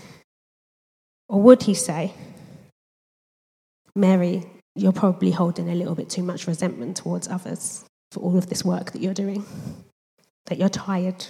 Or 1.29 1.41
would 1.41 1.63
he 1.63 1.73
say, 1.73 2.13
Mary, 3.95 4.43
you're 4.75 4.91
probably 4.91 5.31
holding 5.31 5.69
a 5.69 5.75
little 5.75 5.95
bit 5.95 6.09
too 6.09 6.21
much 6.21 6.47
resentment 6.47 6.97
towards 6.97 7.29
others 7.29 7.85
for 8.11 8.19
all 8.19 8.37
of 8.37 8.49
this 8.49 8.65
work 8.65 8.91
that 8.91 9.01
you're 9.01 9.13
doing, 9.13 9.45
that 10.47 10.59
you're 10.59 10.67
tired, 10.67 11.25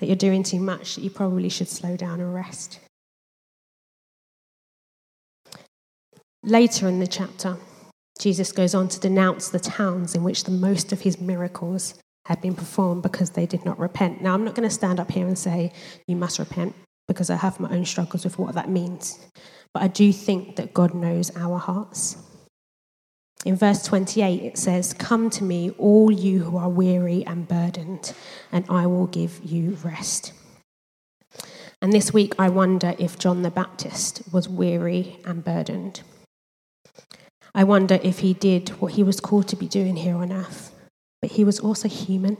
that 0.00 0.06
you're 0.06 0.16
doing 0.16 0.42
too 0.42 0.58
much, 0.58 0.96
that 0.96 1.02
you 1.02 1.10
probably 1.10 1.50
should 1.50 1.68
slow 1.68 1.96
down 1.96 2.20
and 2.20 2.34
rest. 2.34 2.80
Later 6.42 6.88
in 6.88 7.00
the 7.00 7.06
chapter, 7.06 7.58
Jesus 8.18 8.50
goes 8.50 8.74
on 8.74 8.88
to 8.88 8.98
denounce 8.98 9.50
the 9.50 9.60
towns 9.60 10.14
in 10.14 10.24
which 10.24 10.44
the 10.44 10.50
most 10.50 10.90
of 10.90 11.02
his 11.02 11.20
miracles 11.20 11.94
had 12.24 12.40
been 12.40 12.54
performed 12.54 13.02
because 13.02 13.30
they 13.30 13.44
did 13.44 13.64
not 13.64 13.78
repent. 13.78 14.22
Now, 14.22 14.32
I'm 14.32 14.44
not 14.44 14.54
going 14.54 14.68
to 14.68 14.74
stand 14.74 14.98
up 14.98 15.10
here 15.10 15.26
and 15.26 15.38
say, 15.38 15.72
you 16.06 16.16
must 16.16 16.38
repent, 16.38 16.74
because 17.06 17.28
I 17.28 17.36
have 17.36 17.60
my 17.60 17.70
own 17.70 17.84
struggles 17.84 18.24
with 18.24 18.38
what 18.38 18.54
that 18.54 18.70
means. 18.70 19.18
But 19.74 19.82
I 19.82 19.88
do 19.88 20.12
think 20.12 20.56
that 20.56 20.72
God 20.72 20.94
knows 20.94 21.30
our 21.36 21.58
hearts. 21.58 22.16
In 23.46 23.56
verse 23.56 23.82
28, 23.84 24.42
it 24.42 24.58
says, 24.58 24.92
Come 24.92 25.30
to 25.30 25.44
me, 25.44 25.70
all 25.78 26.10
you 26.10 26.40
who 26.40 26.58
are 26.58 26.68
weary 26.68 27.24
and 27.24 27.48
burdened, 27.48 28.12
and 28.52 28.66
I 28.68 28.86
will 28.86 29.06
give 29.06 29.40
you 29.42 29.78
rest. 29.82 30.32
And 31.80 31.92
this 31.92 32.12
week, 32.12 32.34
I 32.38 32.50
wonder 32.50 32.94
if 32.98 33.18
John 33.18 33.40
the 33.40 33.50
Baptist 33.50 34.22
was 34.30 34.46
weary 34.46 35.18
and 35.24 35.42
burdened. 35.42 36.02
I 37.54 37.64
wonder 37.64 37.98
if 38.02 38.18
he 38.18 38.34
did 38.34 38.68
what 38.80 38.92
he 38.92 39.02
was 39.02 39.20
called 39.20 39.48
to 39.48 39.56
be 39.56 39.66
doing 39.66 39.96
here 39.96 40.16
on 40.16 40.30
earth, 40.32 40.74
but 41.22 41.32
he 41.32 41.44
was 41.44 41.58
also 41.58 41.88
human. 41.88 42.36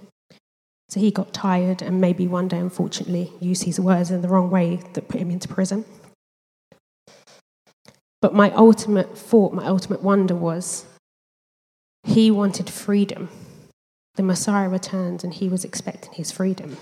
So 0.90 1.00
he 1.00 1.11
got 1.11 1.33
tired 1.33 1.80
and 1.80 2.00
maybe 2.00 2.26
one 2.26 2.49
day, 2.49 2.59
unfortunately, 2.59 3.33
used 3.40 3.64
his 3.64 3.80
words 3.80 4.11
in 4.11 4.21
the 4.21 4.28
wrong 4.28 4.50
way 4.50 4.80
that 4.92 5.09
put 5.09 5.21
him 5.21 5.30
into 5.30 5.49
prison. 5.49 5.87
But 8.21 8.35
my 8.35 8.50
ultimate 8.50 9.16
thought, 9.16 9.54
my 9.54 9.64
ultimate 9.64 10.02
wonder 10.02 10.35
was 10.35 10.85
he 12.04 12.30
wanted 12.30 12.69
freedom. 12.71 13.28
The 14.16 14.23
Messiah 14.23 14.69
returned 14.69 15.25
and 15.25 15.33
he 15.35 15.49
was 15.49 15.64
expecting 15.64 16.12
his 16.12 16.30
freedom. 16.30 16.76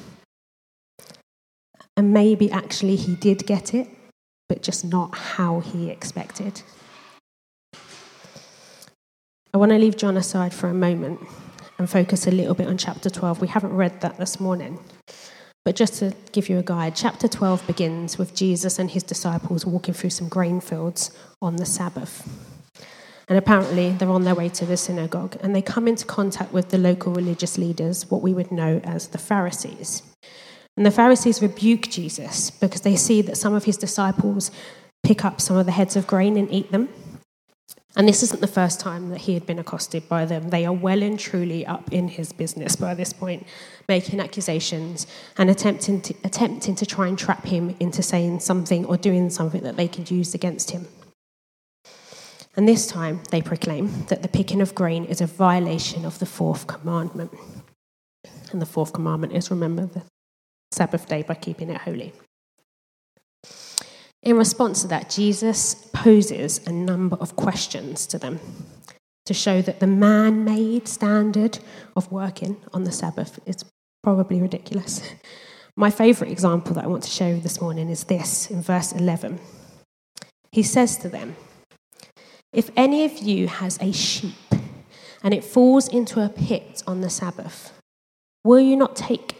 And 1.97 2.13
maybe 2.13 2.51
actually 2.51 2.97
he 2.97 3.15
did 3.17 3.47
get 3.47 3.75
it, 3.75 3.89
but 4.49 4.63
just 4.63 4.85
not 4.85 5.15
how 5.17 5.61
he 5.61 5.91
expected. 5.91 6.63
I 9.53 9.57
want 9.59 9.73
to 9.73 9.79
leave 9.79 9.97
John 9.97 10.17
aside 10.17 10.55
for 10.55 10.69
a 10.69 10.75
moment 10.75 11.21
and 11.79 11.89
focus 11.89 12.27
a 12.27 12.31
little 12.31 12.55
bit 12.55 12.69
on 12.69 12.77
chapter 12.77 13.09
12. 13.09 13.41
We 13.41 13.49
haven't 13.49 13.75
read 13.75 14.01
that 14.01 14.19
this 14.19 14.39
morning. 14.39 14.79
But 15.65 15.77
just 15.77 15.95
to 15.99 16.15
give 16.33 16.49
you 16.49 16.59
a 16.59 16.63
guide, 16.63 16.97
chapter 16.97 17.29
12 17.29 17.67
begins 17.67 18.19
with 18.19 18.35
Jesus 18.35 18.79
and 18.79 18.91
his 18.91 19.03
disciples 19.03 19.67
walking 19.67 19.95
through 19.95 20.11
some 20.11 20.29
grain 20.29 20.61
fields 20.61 21.11
on 21.43 21.57
the 21.57 21.67
Sabbath. 21.67 22.27
And 23.29 23.37
apparently, 23.37 23.91
they're 23.91 24.09
on 24.09 24.25
their 24.25 24.35
way 24.35 24.49
to 24.49 24.65
the 24.65 24.77
synagogue 24.77 25.37
and 25.41 25.55
they 25.55 25.63
come 25.63 25.87
into 25.87 26.07
contact 26.07 26.53
with 26.53 26.71
the 26.71 26.79
local 26.79 27.13
religious 27.13 27.59
leaders, 27.59 28.11
what 28.11 28.23
we 28.23 28.33
would 28.33 28.51
know 28.51 28.81
as 28.85 29.09
the 29.09 29.19
Pharisees. 29.19 30.03
And 30.77 30.87
the 30.87 30.91
Pharisees 30.91 31.43
rebuke 31.43 31.89
Jesus 31.91 32.51
because 32.51 32.83
they 32.83 32.97
see 32.97 33.21
that 33.23 33.37
some 33.37 33.53
of 33.53 33.65
his 33.65 33.77
disciples 33.77 34.51
pick 35.03 35.25
up 35.25 35.41
some 35.41 35.57
of 35.57 35.67
the 35.67 35.73
heads 35.73 35.97
of 35.97 36.07
grain 36.07 36.37
and 36.37 36.51
eat 36.51 36.71
them. 36.73 36.89
And 37.97 38.07
this 38.07 38.23
isn't 38.23 38.41
the 38.41 38.47
first 38.47 38.79
time 38.79 39.11
that 39.11 39.23
he 39.23 39.35
had 39.35 39.45
been 39.45 39.59
accosted 39.59 40.09
by 40.09 40.25
them. 40.25 40.51
They 40.51 40.65
are 40.65 40.73
well 40.73 41.03
and 41.03 41.19
truly 41.19 41.67
up 41.67 41.93
in 41.93 42.09
his 42.09 42.33
business 42.33 42.77
by 42.77 42.95
this 42.95 43.13
point, 43.13 43.45
making 43.89 44.21
accusations 44.21 45.07
and 45.37 45.51
attempting 45.51 46.01
to, 46.03 46.15
attempting 46.23 46.77
to 46.77 46.87
try 46.87 47.09
and 47.09 47.19
trap 47.19 47.45
him 47.45 47.75
into 47.81 48.03
saying 48.03 48.41
something 48.41 48.85
or 48.85 48.97
doing 48.97 49.31
something 49.31 49.63
that 49.65 49.77
they 49.77 49.89
could 49.89 50.11
use 50.11 50.33
against 50.33 50.71
him. 50.71 50.87
And 52.59 52.67
this 52.67 52.89
time 52.89 53.21
they 53.31 53.41
proclaim 53.41 54.07
that 54.07 54.23
the 54.23 54.29
picking 54.29 54.61
of 54.61 54.75
grain 54.75 55.05
is 55.05 55.21
a 55.21 55.27
violation 55.27 56.05
of 56.05 56.19
the 56.19 56.27
fourth 56.27 56.67
commandment. 56.67 57.31
And 58.51 58.61
the 58.61 58.67
fourth 58.67 58.93
commandment 58.93 59.33
is 59.33 59.49
remember 59.53 59.87
the 59.87 60.03
Sabbath 60.73 61.07
day 61.07 61.23
by 61.23 61.35
keeping 61.35 61.71
it 61.71 61.83
holy. 61.83 62.13
In 64.25 64.37
response 64.37 64.83
to 64.83 64.89
that, 64.89 65.09
Jesus 65.09 65.89
poses 65.93 66.67
a 66.67 66.73
number 66.73 67.17
of 67.21 67.37
questions 67.37 68.09
to 68.09 68.19
them 68.19 68.41
to 69.27 69.33
show 69.33 69.63
that 69.63 69.79
the 69.79 69.87
man 69.87 70.45
made 70.45 70.89
standard 70.89 71.61
of 71.95 72.11
working 72.11 72.57
on 72.75 72.83
the 72.83 72.91
Sabbath 72.91 73.39
is 73.47 73.65
probably 74.03 74.43
ridiculous. 74.43 75.01
My 75.77 75.91
favourite 75.91 76.33
example 76.33 76.75
that 76.75 76.83
I 76.83 76.89
want 76.89 77.05
to 77.05 77.11
show 77.11 77.29
you 77.29 77.41
this 77.41 77.61
morning 77.61 77.89
is 77.89 78.03
this 78.03 78.51
in 78.51 78.63
verse 78.63 78.91
11. 78.91 79.39
He 80.51 80.65
says 80.65 80.97
to 80.99 81.09
them, 81.09 81.37
If 82.53 82.71
any 82.77 83.05
of 83.05 83.19
you 83.19 83.47
has 83.47 83.79
a 83.81 83.93
sheep 83.93 84.35
and 85.23 85.35
it 85.35 85.45
falls 85.45 85.87
into 85.87 86.25
a 86.25 86.31
pit 86.31 86.83
on 86.87 87.03
the 87.03 87.11
Sabbath, 87.11 87.73
will 88.43 88.61
you 88.61 88.75
not 88.75 88.97
take 88.97 89.37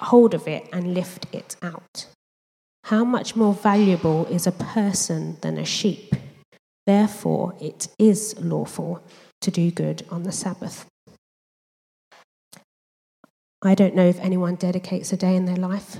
hold 0.00 0.34
of 0.34 0.48
it 0.48 0.68
and 0.72 0.94
lift 0.94 1.26
it 1.32 1.56
out? 1.62 2.06
How 2.84 3.04
much 3.04 3.36
more 3.36 3.54
valuable 3.54 4.26
is 4.26 4.46
a 4.46 4.52
person 4.52 5.36
than 5.40 5.56
a 5.56 5.64
sheep? 5.64 6.14
Therefore, 6.86 7.54
it 7.60 7.88
is 7.98 8.34
lawful 8.40 9.04
to 9.42 9.50
do 9.50 9.70
good 9.70 10.04
on 10.10 10.24
the 10.24 10.32
Sabbath. 10.32 10.86
I 13.62 13.74
don't 13.74 13.94
know 13.94 14.08
if 14.08 14.18
anyone 14.20 14.54
dedicates 14.54 15.12
a 15.12 15.16
day 15.16 15.36
in 15.36 15.44
their 15.44 15.56
life, 15.56 15.96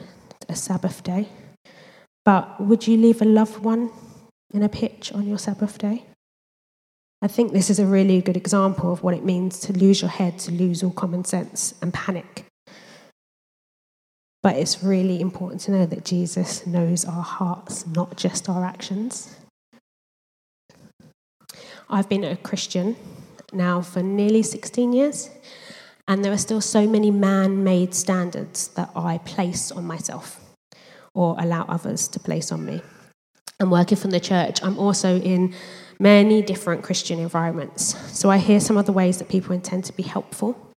a 0.48 0.56
Sabbath 0.56 1.02
day, 1.02 1.28
but 2.24 2.60
would 2.60 2.86
you 2.86 2.96
leave 2.96 3.20
a 3.20 3.26
loved 3.26 3.58
one 3.58 3.90
in 4.52 4.62
a 4.62 4.68
pitch 4.68 5.12
on 5.12 5.26
your 5.26 5.38
Sabbath 5.38 5.78
day? 5.78 6.07
I 7.20 7.26
think 7.26 7.52
this 7.52 7.68
is 7.68 7.80
a 7.80 7.86
really 7.86 8.20
good 8.20 8.36
example 8.36 8.92
of 8.92 9.02
what 9.02 9.14
it 9.14 9.24
means 9.24 9.58
to 9.60 9.72
lose 9.72 10.00
your 10.00 10.10
head, 10.10 10.38
to 10.40 10.52
lose 10.52 10.84
all 10.84 10.92
common 10.92 11.24
sense 11.24 11.74
and 11.82 11.92
panic. 11.92 12.44
But 14.40 14.54
it's 14.56 14.84
really 14.84 15.20
important 15.20 15.62
to 15.62 15.72
know 15.72 15.86
that 15.86 16.04
Jesus 16.04 16.64
knows 16.64 17.04
our 17.04 17.22
hearts, 17.22 17.86
not 17.88 18.16
just 18.16 18.48
our 18.48 18.64
actions. 18.64 19.34
I've 21.90 22.08
been 22.08 22.22
a 22.22 22.36
Christian 22.36 22.94
now 23.52 23.80
for 23.80 24.00
nearly 24.00 24.44
16 24.44 24.92
years, 24.92 25.28
and 26.06 26.24
there 26.24 26.32
are 26.32 26.38
still 26.38 26.60
so 26.60 26.86
many 26.86 27.10
man 27.10 27.64
made 27.64 27.94
standards 27.94 28.68
that 28.68 28.90
I 28.94 29.18
place 29.18 29.72
on 29.72 29.84
myself 29.84 30.40
or 31.14 31.34
allow 31.38 31.64
others 31.64 32.06
to 32.08 32.20
place 32.20 32.52
on 32.52 32.64
me. 32.64 32.80
I'm 33.58 33.70
working 33.70 33.98
from 33.98 34.12
the 34.12 34.20
church. 34.20 34.62
I'm 34.62 34.78
also 34.78 35.18
in 35.18 35.52
many 35.98 36.42
different 36.42 36.82
Christian 36.82 37.18
environments. 37.18 37.96
So 38.18 38.30
I 38.30 38.38
hear 38.38 38.60
some 38.60 38.76
of 38.76 38.86
the 38.86 38.92
ways 38.92 39.18
that 39.18 39.28
people 39.28 39.52
intend 39.52 39.84
to 39.84 39.92
be 39.92 40.02
helpful, 40.02 40.72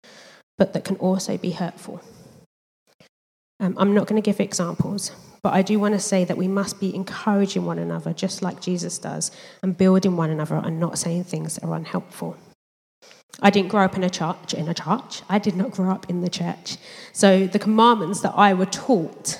but 0.59 0.73
that 0.73 0.85
can 0.85 0.97
also 0.97 1.37
be 1.37 1.53
hurtful. 1.53 2.01
Um, 3.61 3.75
I'm 3.79 3.95
not 3.95 4.07
going 4.07 4.21
to 4.21 4.25
give 4.25 4.41
examples, 4.41 5.13
but 5.43 5.53
I 5.53 5.61
do 5.63 5.79
want 5.79 5.95
to 5.95 6.01
say 6.01 6.25
that 6.25 6.39
we 6.39 6.49
must 6.49 6.81
be 6.81 6.95
encouraging 6.95 7.67
one 7.67 7.79
another, 7.79 8.13
just 8.15 8.41
like 8.41 8.63
Jesus 8.63 8.99
does, 8.99 9.31
and 9.63 9.77
building 9.77 10.17
one 10.17 10.31
another 10.31 10.57
and 10.57 10.81
not 10.81 10.99
saying 10.99 11.25
things 11.25 11.57
that 11.57 11.65
are 11.65 11.75
unhelpful. 11.75 12.37
I 13.43 13.51
didn't 13.51 13.69
grow 13.69 13.85
up 13.85 13.97
in 13.97 14.03
a 14.03 14.11
church, 14.11 14.55
in 14.55 14.69
a 14.69 14.75
church. 14.75 15.23
I 15.29 15.39
did 15.39 15.57
not 15.57 15.71
grow 15.71 15.91
up 15.91 16.09
in 16.11 16.23
the 16.23 16.29
church. 16.29 16.77
So 17.13 17.47
the 17.47 17.59
commandments 17.59 18.21
that 18.23 18.33
I 18.35 18.55
were 18.55 18.67
taught, 18.67 19.39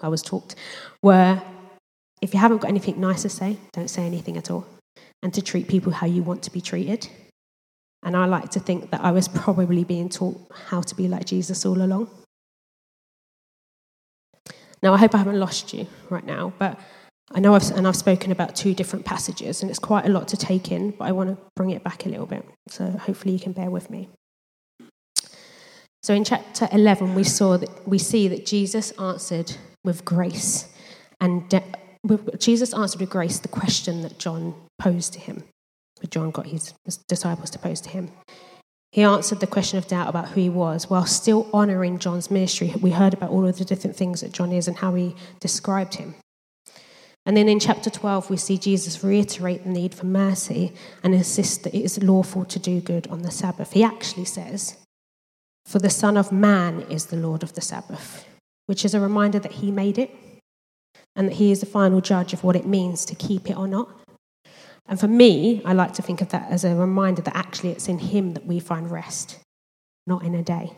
I 0.00 0.08
was 0.08 0.22
taught, 0.22 0.54
were 1.02 1.42
if 2.20 2.32
you 2.32 2.40
haven't 2.40 2.58
got 2.58 2.68
anything 2.68 3.00
nice 3.00 3.22
to 3.22 3.28
say, 3.28 3.56
don't 3.72 3.90
say 3.90 4.06
anything 4.06 4.36
at 4.36 4.50
all. 4.50 4.64
And 5.22 5.32
to 5.34 5.42
treat 5.42 5.68
people 5.68 5.92
how 5.92 6.06
you 6.06 6.22
want 6.22 6.42
to 6.44 6.50
be 6.50 6.60
treated. 6.60 7.08
And 8.02 8.16
I 8.16 8.24
like 8.26 8.50
to 8.50 8.60
think 8.60 8.90
that 8.90 9.02
I 9.02 9.12
was 9.12 9.28
probably 9.28 9.84
being 9.84 10.08
taught 10.08 10.40
how 10.68 10.80
to 10.80 10.94
be 10.94 11.06
like 11.06 11.24
Jesus 11.24 11.64
all 11.64 11.80
along. 11.80 12.10
Now, 14.82 14.94
I 14.94 14.98
hope 14.98 15.14
I 15.14 15.18
haven't 15.18 15.38
lost 15.38 15.72
you 15.72 15.86
right 16.10 16.24
now, 16.24 16.52
but 16.58 16.80
I 17.30 17.38
know 17.38 17.54
I've, 17.54 17.70
and 17.70 17.86
I've 17.86 17.96
spoken 17.96 18.32
about 18.32 18.56
two 18.56 18.74
different 18.74 19.04
passages, 19.04 19.62
and 19.62 19.70
it's 19.70 19.78
quite 19.78 20.04
a 20.06 20.08
lot 20.08 20.28
to 20.28 20.36
take 20.36 20.72
in, 20.72 20.90
but 20.90 21.04
I 21.04 21.12
want 21.12 21.30
to 21.30 21.38
bring 21.54 21.70
it 21.70 21.84
back 21.84 22.04
a 22.04 22.08
little 22.08 22.26
bit. 22.26 22.44
So 22.68 22.86
hopefully 22.90 23.32
you 23.32 23.40
can 23.40 23.52
bear 23.52 23.70
with 23.70 23.88
me. 23.90 24.08
So 26.02 26.14
in 26.14 26.24
chapter 26.24 26.68
11, 26.72 27.14
we, 27.14 27.22
saw 27.22 27.56
that, 27.56 27.88
we 27.88 27.98
see 27.98 28.26
that 28.26 28.44
Jesus 28.44 28.90
answered 28.92 29.56
with 29.84 30.04
grace. 30.04 30.68
And 31.20 31.48
de- 31.48 31.62
Jesus 32.38 32.74
answered 32.74 33.00
with 33.00 33.10
grace 33.10 33.38
the 33.38 33.46
question 33.46 34.02
that 34.02 34.18
John 34.18 34.54
posed 34.78 35.12
to 35.14 35.20
him. 35.20 35.44
But 36.00 36.10
John 36.10 36.30
got 36.30 36.46
his 36.46 36.74
disciples 37.08 37.50
to 37.50 37.58
pose 37.58 37.80
to 37.82 37.88
him. 37.88 38.10
He 38.92 39.02
answered 39.02 39.40
the 39.40 39.46
question 39.46 39.78
of 39.78 39.86
doubt 39.86 40.08
about 40.08 40.28
who 40.28 40.40
he 40.40 40.50
was 40.50 40.90
while 40.90 41.06
still 41.06 41.48
honoring 41.52 41.98
John's 41.98 42.30
ministry. 42.30 42.74
We 42.80 42.90
heard 42.90 43.14
about 43.14 43.30
all 43.30 43.46
of 43.46 43.56
the 43.56 43.64
different 43.64 43.96
things 43.96 44.20
that 44.20 44.32
John 44.32 44.52
is 44.52 44.68
and 44.68 44.76
how 44.76 44.94
he 44.94 45.16
described 45.40 45.94
him. 45.94 46.14
And 47.24 47.36
then 47.36 47.48
in 47.48 47.60
chapter 47.60 47.88
12, 47.88 48.30
we 48.30 48.36
see 48.36 48.58
Jesus 48.58 49.04
reiterate 49.04 49.62
the 49.62 49.70
need 49.70 49.94
for 49.94 50.06
mercy 50.06 50.74
and 51.02 51.14
insist 51.14 51.62
that 51.62 51.74
it 51.74 51.82
is 51.82 52.02
lawful 52.02 52.44
to 52.44 52.58
do 52.58 52.80
good 52.80 53.06
on 53.06 53.22
the 53.22 53.30
Sabbath. 53.30 53.72
He 53.72 53.84
actually 53.84 54.24
says, 54.24 54.76
For 55.64 55.78
the 55.78 55.88
Son 55.88 56.16
of 56.16 56.32
Man 56.32 56.82
is 56.90 57.06
the 57.06 57.16
Lord 57.16 57.42
of 57.42 57.54
the 57.54 57.60
Sabbath, 57.60 58.26
which 58.66 58.84
is 58.84 58.92
a 58.92 59.00
reminder 59.00 59.38
that 59.38 59.52
he 59.52 59.70
made 59.70 59.98
it 59.98 60.10
and 61.14 61.28
that 61.28 61.34
he 61.34 61.52
is 61.52 61.60
the 61.60 61.66
final 61.66 62.00
judge 62.00 62.32
of 62.32 62.42
what 62.42 62.56
it 62.56 62.66
means 62.66 63.04
to 63.04 63.14
keep 63.14 63.48
it 63.48 63.56
or 63.56 63.68
not. 63.68 63.88
And 64.86 64.98
for 64.98 65.08
me, 65.08 65.62
I 65.64 65.72
like 65.72 65.94
to 65.94 66.02
think 66.02 66.20
of 66.20 66.30
that 66.30 66.50
as 66.50 66.64
a 66.64 66.74
reminder 66.74 67.22
that 67.22 67.36
actually 67.36 67.70
it's 67.70 67.88
in 67.88 67.98
Him 67.98 68.34
that 68.34 68.46
we 68.46 68.60
find 68.60 68.90
rest, 68.90 69.38
not 70.06 70.22
in 70.24 70.34
a 70.34 70.42
day. 70.42 70.72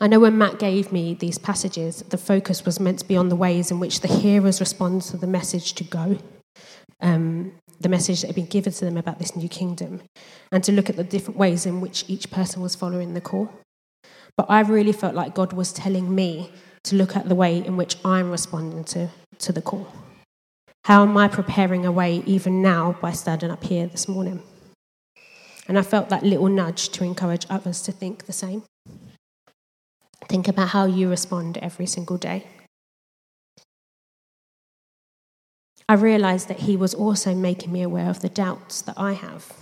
I 0.00 0.08
know 0.08 0.18
when 0.18 0.36
Matt 0.36 0.58
gave 0.58 0.90
me 0.90 1.14
these 1.14 1.38
passages, 1.38 2.02
the 2.08 2.18
focus 2.18 2.64
was 2.64 2.80
meant 2.80 2.98
to 2.98 3.04
be 3.06 3.16
on 3.16 3.28
the 3.28 3.36
ways 3.36 3.70
in 3.70 3.78
which 3.78 4.00
the 4.00 4.08
hearers 4.08 4.60
respond 4.60 5.02
to 5.02 5.16
the 5.16 5.26
message 5.26 5.74
to 5.74 5.84
go, 5.84 6.18
um, 7.00 7.52
the 7.80 7.88
message 7.88 8.20
that 8.20 8.28
had 8.28 8.36
been 8.36 8.46
given 8.46 8.72
to 8.72 8.84
them 8.84 8.96
about 8.96 9.18
this 9.18 9.36
new 9.36 9.48
kingdom, 9.48 10.02
and 10.50 10.64
to 10.64 10.72
look 10.72 10.90
at 10.90 10.96
the 10.96 11.04
different 11.04 11.38
ways 11.38 11.64
in 11.64 11.80
which 11.80 12.04
each 12.08 12.30
person 12.30 12.60
was 12.60 12.74
following 12.74 13.14
the 13.14 13.20
call. 13.20 13.50
But 14.36 14.46
I 14.50 14.60
really 14.60 14.92
felt 14.92 15.14
like 15.14 15.34
God 15.34 15.52
was 15.52 15.72
telling 15.72 16.12
me 16.12 16.50
to 16.82 16.96
look 16.96 17.16
at 17.16 17.28
the 17.28 17.34
way 17.34 17.64
in 17.64 17.76
which 17.76 17.96
I'm 18.04 18.30
responding 18.30 18.84
to, 18.84 19.10
to 19.38 19.52
the 19.52 19.62
call. 19.62 19.86
How 20.84 21.00
am 21.00 21.16
I 21.16 21.28
preparing 21.28 21.86
a 21.86 21.92
way 21.92 22.22
even 22.26 22.60
now 22.60 22.98
by 23.00 23.12
standing 23.12 23.50
up 23.50 23.64
here 23.64 23.86
this 23.86 24.06
morning? 24.06 24.42
And 25.66 25.78
I 25.78 25.82
felt 25.82 26.10
that 26.10 26.22
little 26.22 26.48
nudge 26.48 26.90
to 26.90 27.04
encourage 27.04 27.46
others 27.48 27.80
to 27.82 27.92
think 27.92 28.26
the 28.26 28.34
same. 28.34 28.64
Think 30.28 30.46
about 30.46 30.68
how 30.68 30.84
you 30.84 31.08
respond 31.08 31.56
every 31.56 31.86
single 31.86 32.18
day. 32.18 32.46
I 35.88 35.94
realized 35.94 36.48
that 36.48 36.60
he 36.60 36.76
was 36.76 36.92
also 36.92 37.34
making 37.34 37.72
me 37.72 37.80
aware 37.80 38.10
of 38.10 38.20
the 38.20 38.28
doubts 38.28 38.82
that 38.82 38.98
I 38.98 39.14
have 39.14 39.54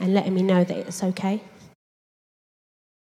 and 0.00 0.12
letting 0.12 0.34
me 0.34 0.42
know 0.42 0.64
that 0.64 0.76
it's 0.76 1.04
okay. 1.04 1.42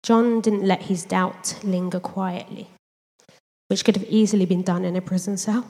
John 0.02 0.40
didn't 0.40 0.66
let 0.66 0.84
his 0.84 1.04
doubt 1.04 1.58
linger 1.62 2.00
quietly, 2.00 2.70
which 3.68 3.84
could 3.84 3.96
have 3.96 4.08
easily 4.08 4.46
been 4.46 4.62
done 4.62 4.86
in 4.86 4.96
a 4.96 5.02
prison 5.02 5.36
cell. 5.36 5.66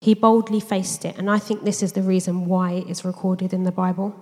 He 0.00 0.14
boldly 0.14 0.60
faced 0.60 1.04
it, 1.04 1.18
and 1.18 1.30
I 1.30 1.38
think 1.38 1.62
this 1.62 1.82
is 1.82 1.92
the 1.92 2.02
reason 2.02 2.46
why 2.46 2.72
it 2.72 2.88
is 2.88 3.04
recorded 3.04 3.52
in 3.52 3.64
the 3.64 3.72
Bible. 3.72 4.14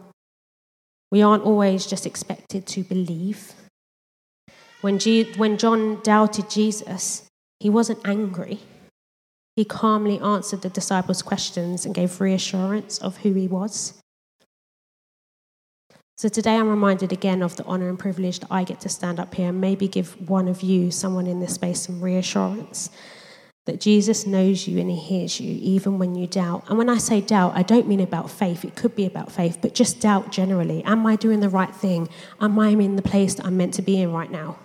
We 1.11 1.23
aren't 1.23 1.45
always 1.45 1.87
just 1.87 2.05
expected 2.05 2.67
to 2.67 2.83
believe. 2.83 3.55
When, 4.81 4.99
G- 4.99 5.33
when 5.37 5.57
John 5.57 6.01
doubted 6.03 6.51
Jesus, 6.51 7.27
he 7.61 7.71
wasn't 7.71 8.07
angry. 8.07 8.61
He 9.57 9.65
calmly 9.65 10.19
answered 10.21 10.63
the 10.63 10.69
disciples' 10.69 11.23
questions 11.23 11.85
and 11.85 11.95
gave 11.95 12.21
reassurance 12.21 12.99
of 12.99 13.19
who 13.19 13.33
he 13.33 13.49
was. 13.49 13.95
So 16.17 16.29
today 16.29 16.57
I'm 16.57 16.69
reminded 16.69 17.13
again 17.13 17.43
of 17.43 17.55
the 17.55 17.65
honor 17.65 17.89
and 17.89 17.99
privilege 17.99 18.41
that 18.41 18.49
I 18.51 18.65
get 18.65 18.81
to 18.81 18.89
stand 18.89 19.21
up 19.21 19.35
here 19.35 19.51
and 19.51 19.61
maybe 19.61 19.87
give 19.87 20.29
one 20.29 20.49
of 20.49 20.63
you, 20.63 20.91
someone 20.91 21.29
in 21.29 21.39
this 21.39 21.55
space, 21.55 21.83
some 21.83 22.01
reassurance 22.01 22.91
that 23.69 23.83
Jesus 23.83 24.27
knows 24.27 24.67
you 24.67 24.81
and 24.81 24.91
he 24.91 24.97
hears 24.97 25.39
you 25.39 25.59
even 25.61 25.99
when 25.99 26.15
you 26.15 26.27
doubt. 26.27 26.65
And 26.71 26.79
when 26.79 26.89
I 26.89 26.97
say 26.97 27.21
doubt, 27.21 27.53
I 27.55 27.63
don't 27.63 27.87
mean 27.87 28.01
about 28.01 28.31
faith. 28.31 28.65
It 28.65 28.75
could 28.75 28.97
be 28.97 29.05
about 29.05 29.31
faith, 29.31 29.59
but 29.61 29.75
just 29.75 30.01
doubt 30.01 30.33
generally. 30.33 30.83
Am 30.85 31.07
I 31.07 31.17
doing 31.17 31.41
the 31.41 31.51
right 31.51 31.75
thing? 31.75 32.09
Am 32.41 32.59
I 32.59 32.71
in 32.71 32.97
the 32.97 33.03
place 33.03 33.35
that 33.35 33.45
I'm 33.45 33.59
meant 33.59 33.75
to 33.75 33.83
be 33.83 34.01
in 34.01 34.11
right 34.11 34.31
now? 34.31 34.59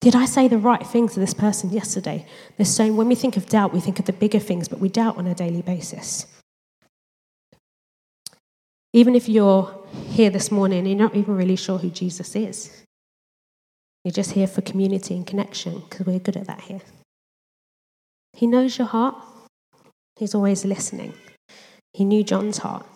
Did 0.00 0.16
I 0.16 0.24
say 0.24 0.48
the 0.48 0.58
right 0.58 0.84
thing 0.84 1.08
to 1.08 1.20
this 1.20 1.34
person 1.34 1.70
yesterday? 1.70 2.26
There's 2.56 2.74
so 2.74 2.92
when 2.92 3.06
we 3.06 3.14
think 3.14 3.36
of 3.36 3.46
doubt, 3.46 3.72
we 3.72 3.78
think 3.78 4.00
of 4.00 4.06
the 4.06 4.12
bigger 4.12 4.40
things, 4.40 4.66
but 4.66 4.80
we 4.80 4.88
doubt 4.88 5.18
on 5.18 5.28
a 5.28 5.36
daily 5.36 5.62
basis. 5.62 6.26
Even 8.92 9.14
if 9.14 9.28
you're 9.28 9.86
here 10.08 10.30
this 10.30 10.50
morning, 10.50 10.84
you're 10.84 10.98
not 10.98 11.14
even 11.14 11.36
really 11.36 11.54
sure 11.54 11.78
who 11.78 11.90
Jesus 11.90 12.34
is. 12.34 12.82
You're 14.02 14.10
just 14.10 14.32
here 14.32 14.48
for 14.48 14.62
community 14.62 15.14
and 15.14 15.24
connection 15.24 15.78
because 15.88 16.06
we're 16.06 16.18
good 16.18 16.36
at 16.36 16.48
that 16.48 16.62
here. 16.62 16.80
He 18.38 18.46
knows 18.46 18.78
your 18.78 18.86
heart. 18.86 19.16
He's 20.14 20.32
always 20.32 20.64
listening. 20.64 21.12
He 21.92 22.04
knew 22.04 22.22
John's 22.22 22.58
heart. 22.58 22.86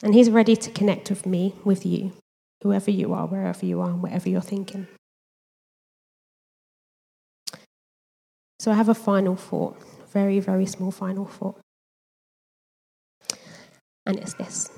And 0.00 0.14
he's 0.14 0.30
ready 0.30 0.54
to 0.54 0.70
connect 0.70 1.10
with 1.10 1.26
me, 1.26 1.56
with 1.64 1.84
you, 1.84 2.12
whoever 2.62 2.92
you 2.92 3.12
are, 3.12 3.26
wherever 3.26 3.66
you 3.66 3.80
are, 3.80 3.90
and 3.90 4.00
whatever 4.00 4.28
you're 4.28 4.40
thinking. 4.40 4.86
So 8.60 8.70
I 8.70 8.74
have 8.74 8.88
a 8.88 8.94
final 8.94 9.34
thought, 9.34 9.76
very, 10.12 10.38
very 10.38 10.66
small 10.66 10.92
final 10.92 11.24
thought. 11.24 11.58
And 14.06 14.20
it's 14.20 14.34
this 14.34 14.70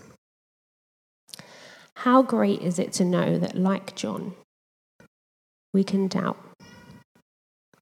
How 1.96 2.22
great 2.22 2.62
is 2.62 2.78
it 2.78 2.92
to 2.92 3.04
know 3.04 3.36
that, 3.36 3.58
like 3.58 3.94
John, 3.94 4.36
we 5.74 5.84
can 5.84 6.08
doubt 6.08 6.45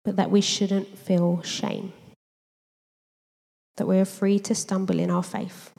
but 0.04 0.16
that 0.16 0.30
we 0.30 0.40
shouldn't 0.40 0.98
feel 0.98 1.42
shame. 1.42 1.92
That 3.76 3.86
we're 3.86 4.04
free 4.04 4.38
to 4.40 4.54
stumble 4.54 4.98
in 4.98 5.10
our 5.10 5.22
faith. 5.22 5.72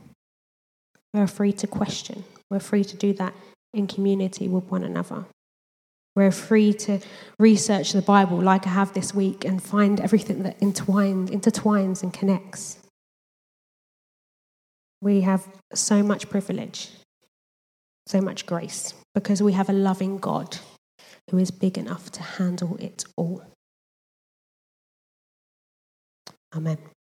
We're 1.14 1.28
free 1.28 1.54
to 1.54 1.68
question. 1.68 2.26
We're 2.50 2.60
free 2.60 2.84
to 2.84 2.98
do 2.98 3.14
that 3.14 3.34
in 3.74 3.88
community 3.88 4.48
with 4.48 4.66
one 4.66 4.84
another. 4.84 5.26
We're 6.16 6.32
free 6.32 6.74
to 6.74 7.00
research 7.40 7.92
the 7.92 8.02
Bible 8.02 8.42
like 8.42 8.66
I 8.66 8.70
have 8.70 8.94
this 8.94 9.14
week 9.14 9.44
and 9.44 9.62
find 9.62 10.00
everything 10.00 10.44
that 10.44 10.62
entwines, 10.62 11.30
intertwines 11.30 12.04
and 12.04 12.14
connects. 12.14 12.78
We 15.02 15.22
have 15.22 15.48
so 15.74 16.02
much 16.04 16.30
privilege, 16.30 16.90
so 18.08 18.22
much 18.22 18.46
grace, 18.46 18.94
because 19.14 19.44
we 19.44 19.54
have 19.54 19.70
a 19.70 19.74
loving 19.74 20.18
God 20.18 20.58
who 21.30 21.38
is 21.38 21.52
big 21.52 21.78
enough 21.78 22.12
to 22.12 22.24
handle 22.24 22.78
it 22.78 23.04
all. 23.18 23.44
Amen. 26.56 26.95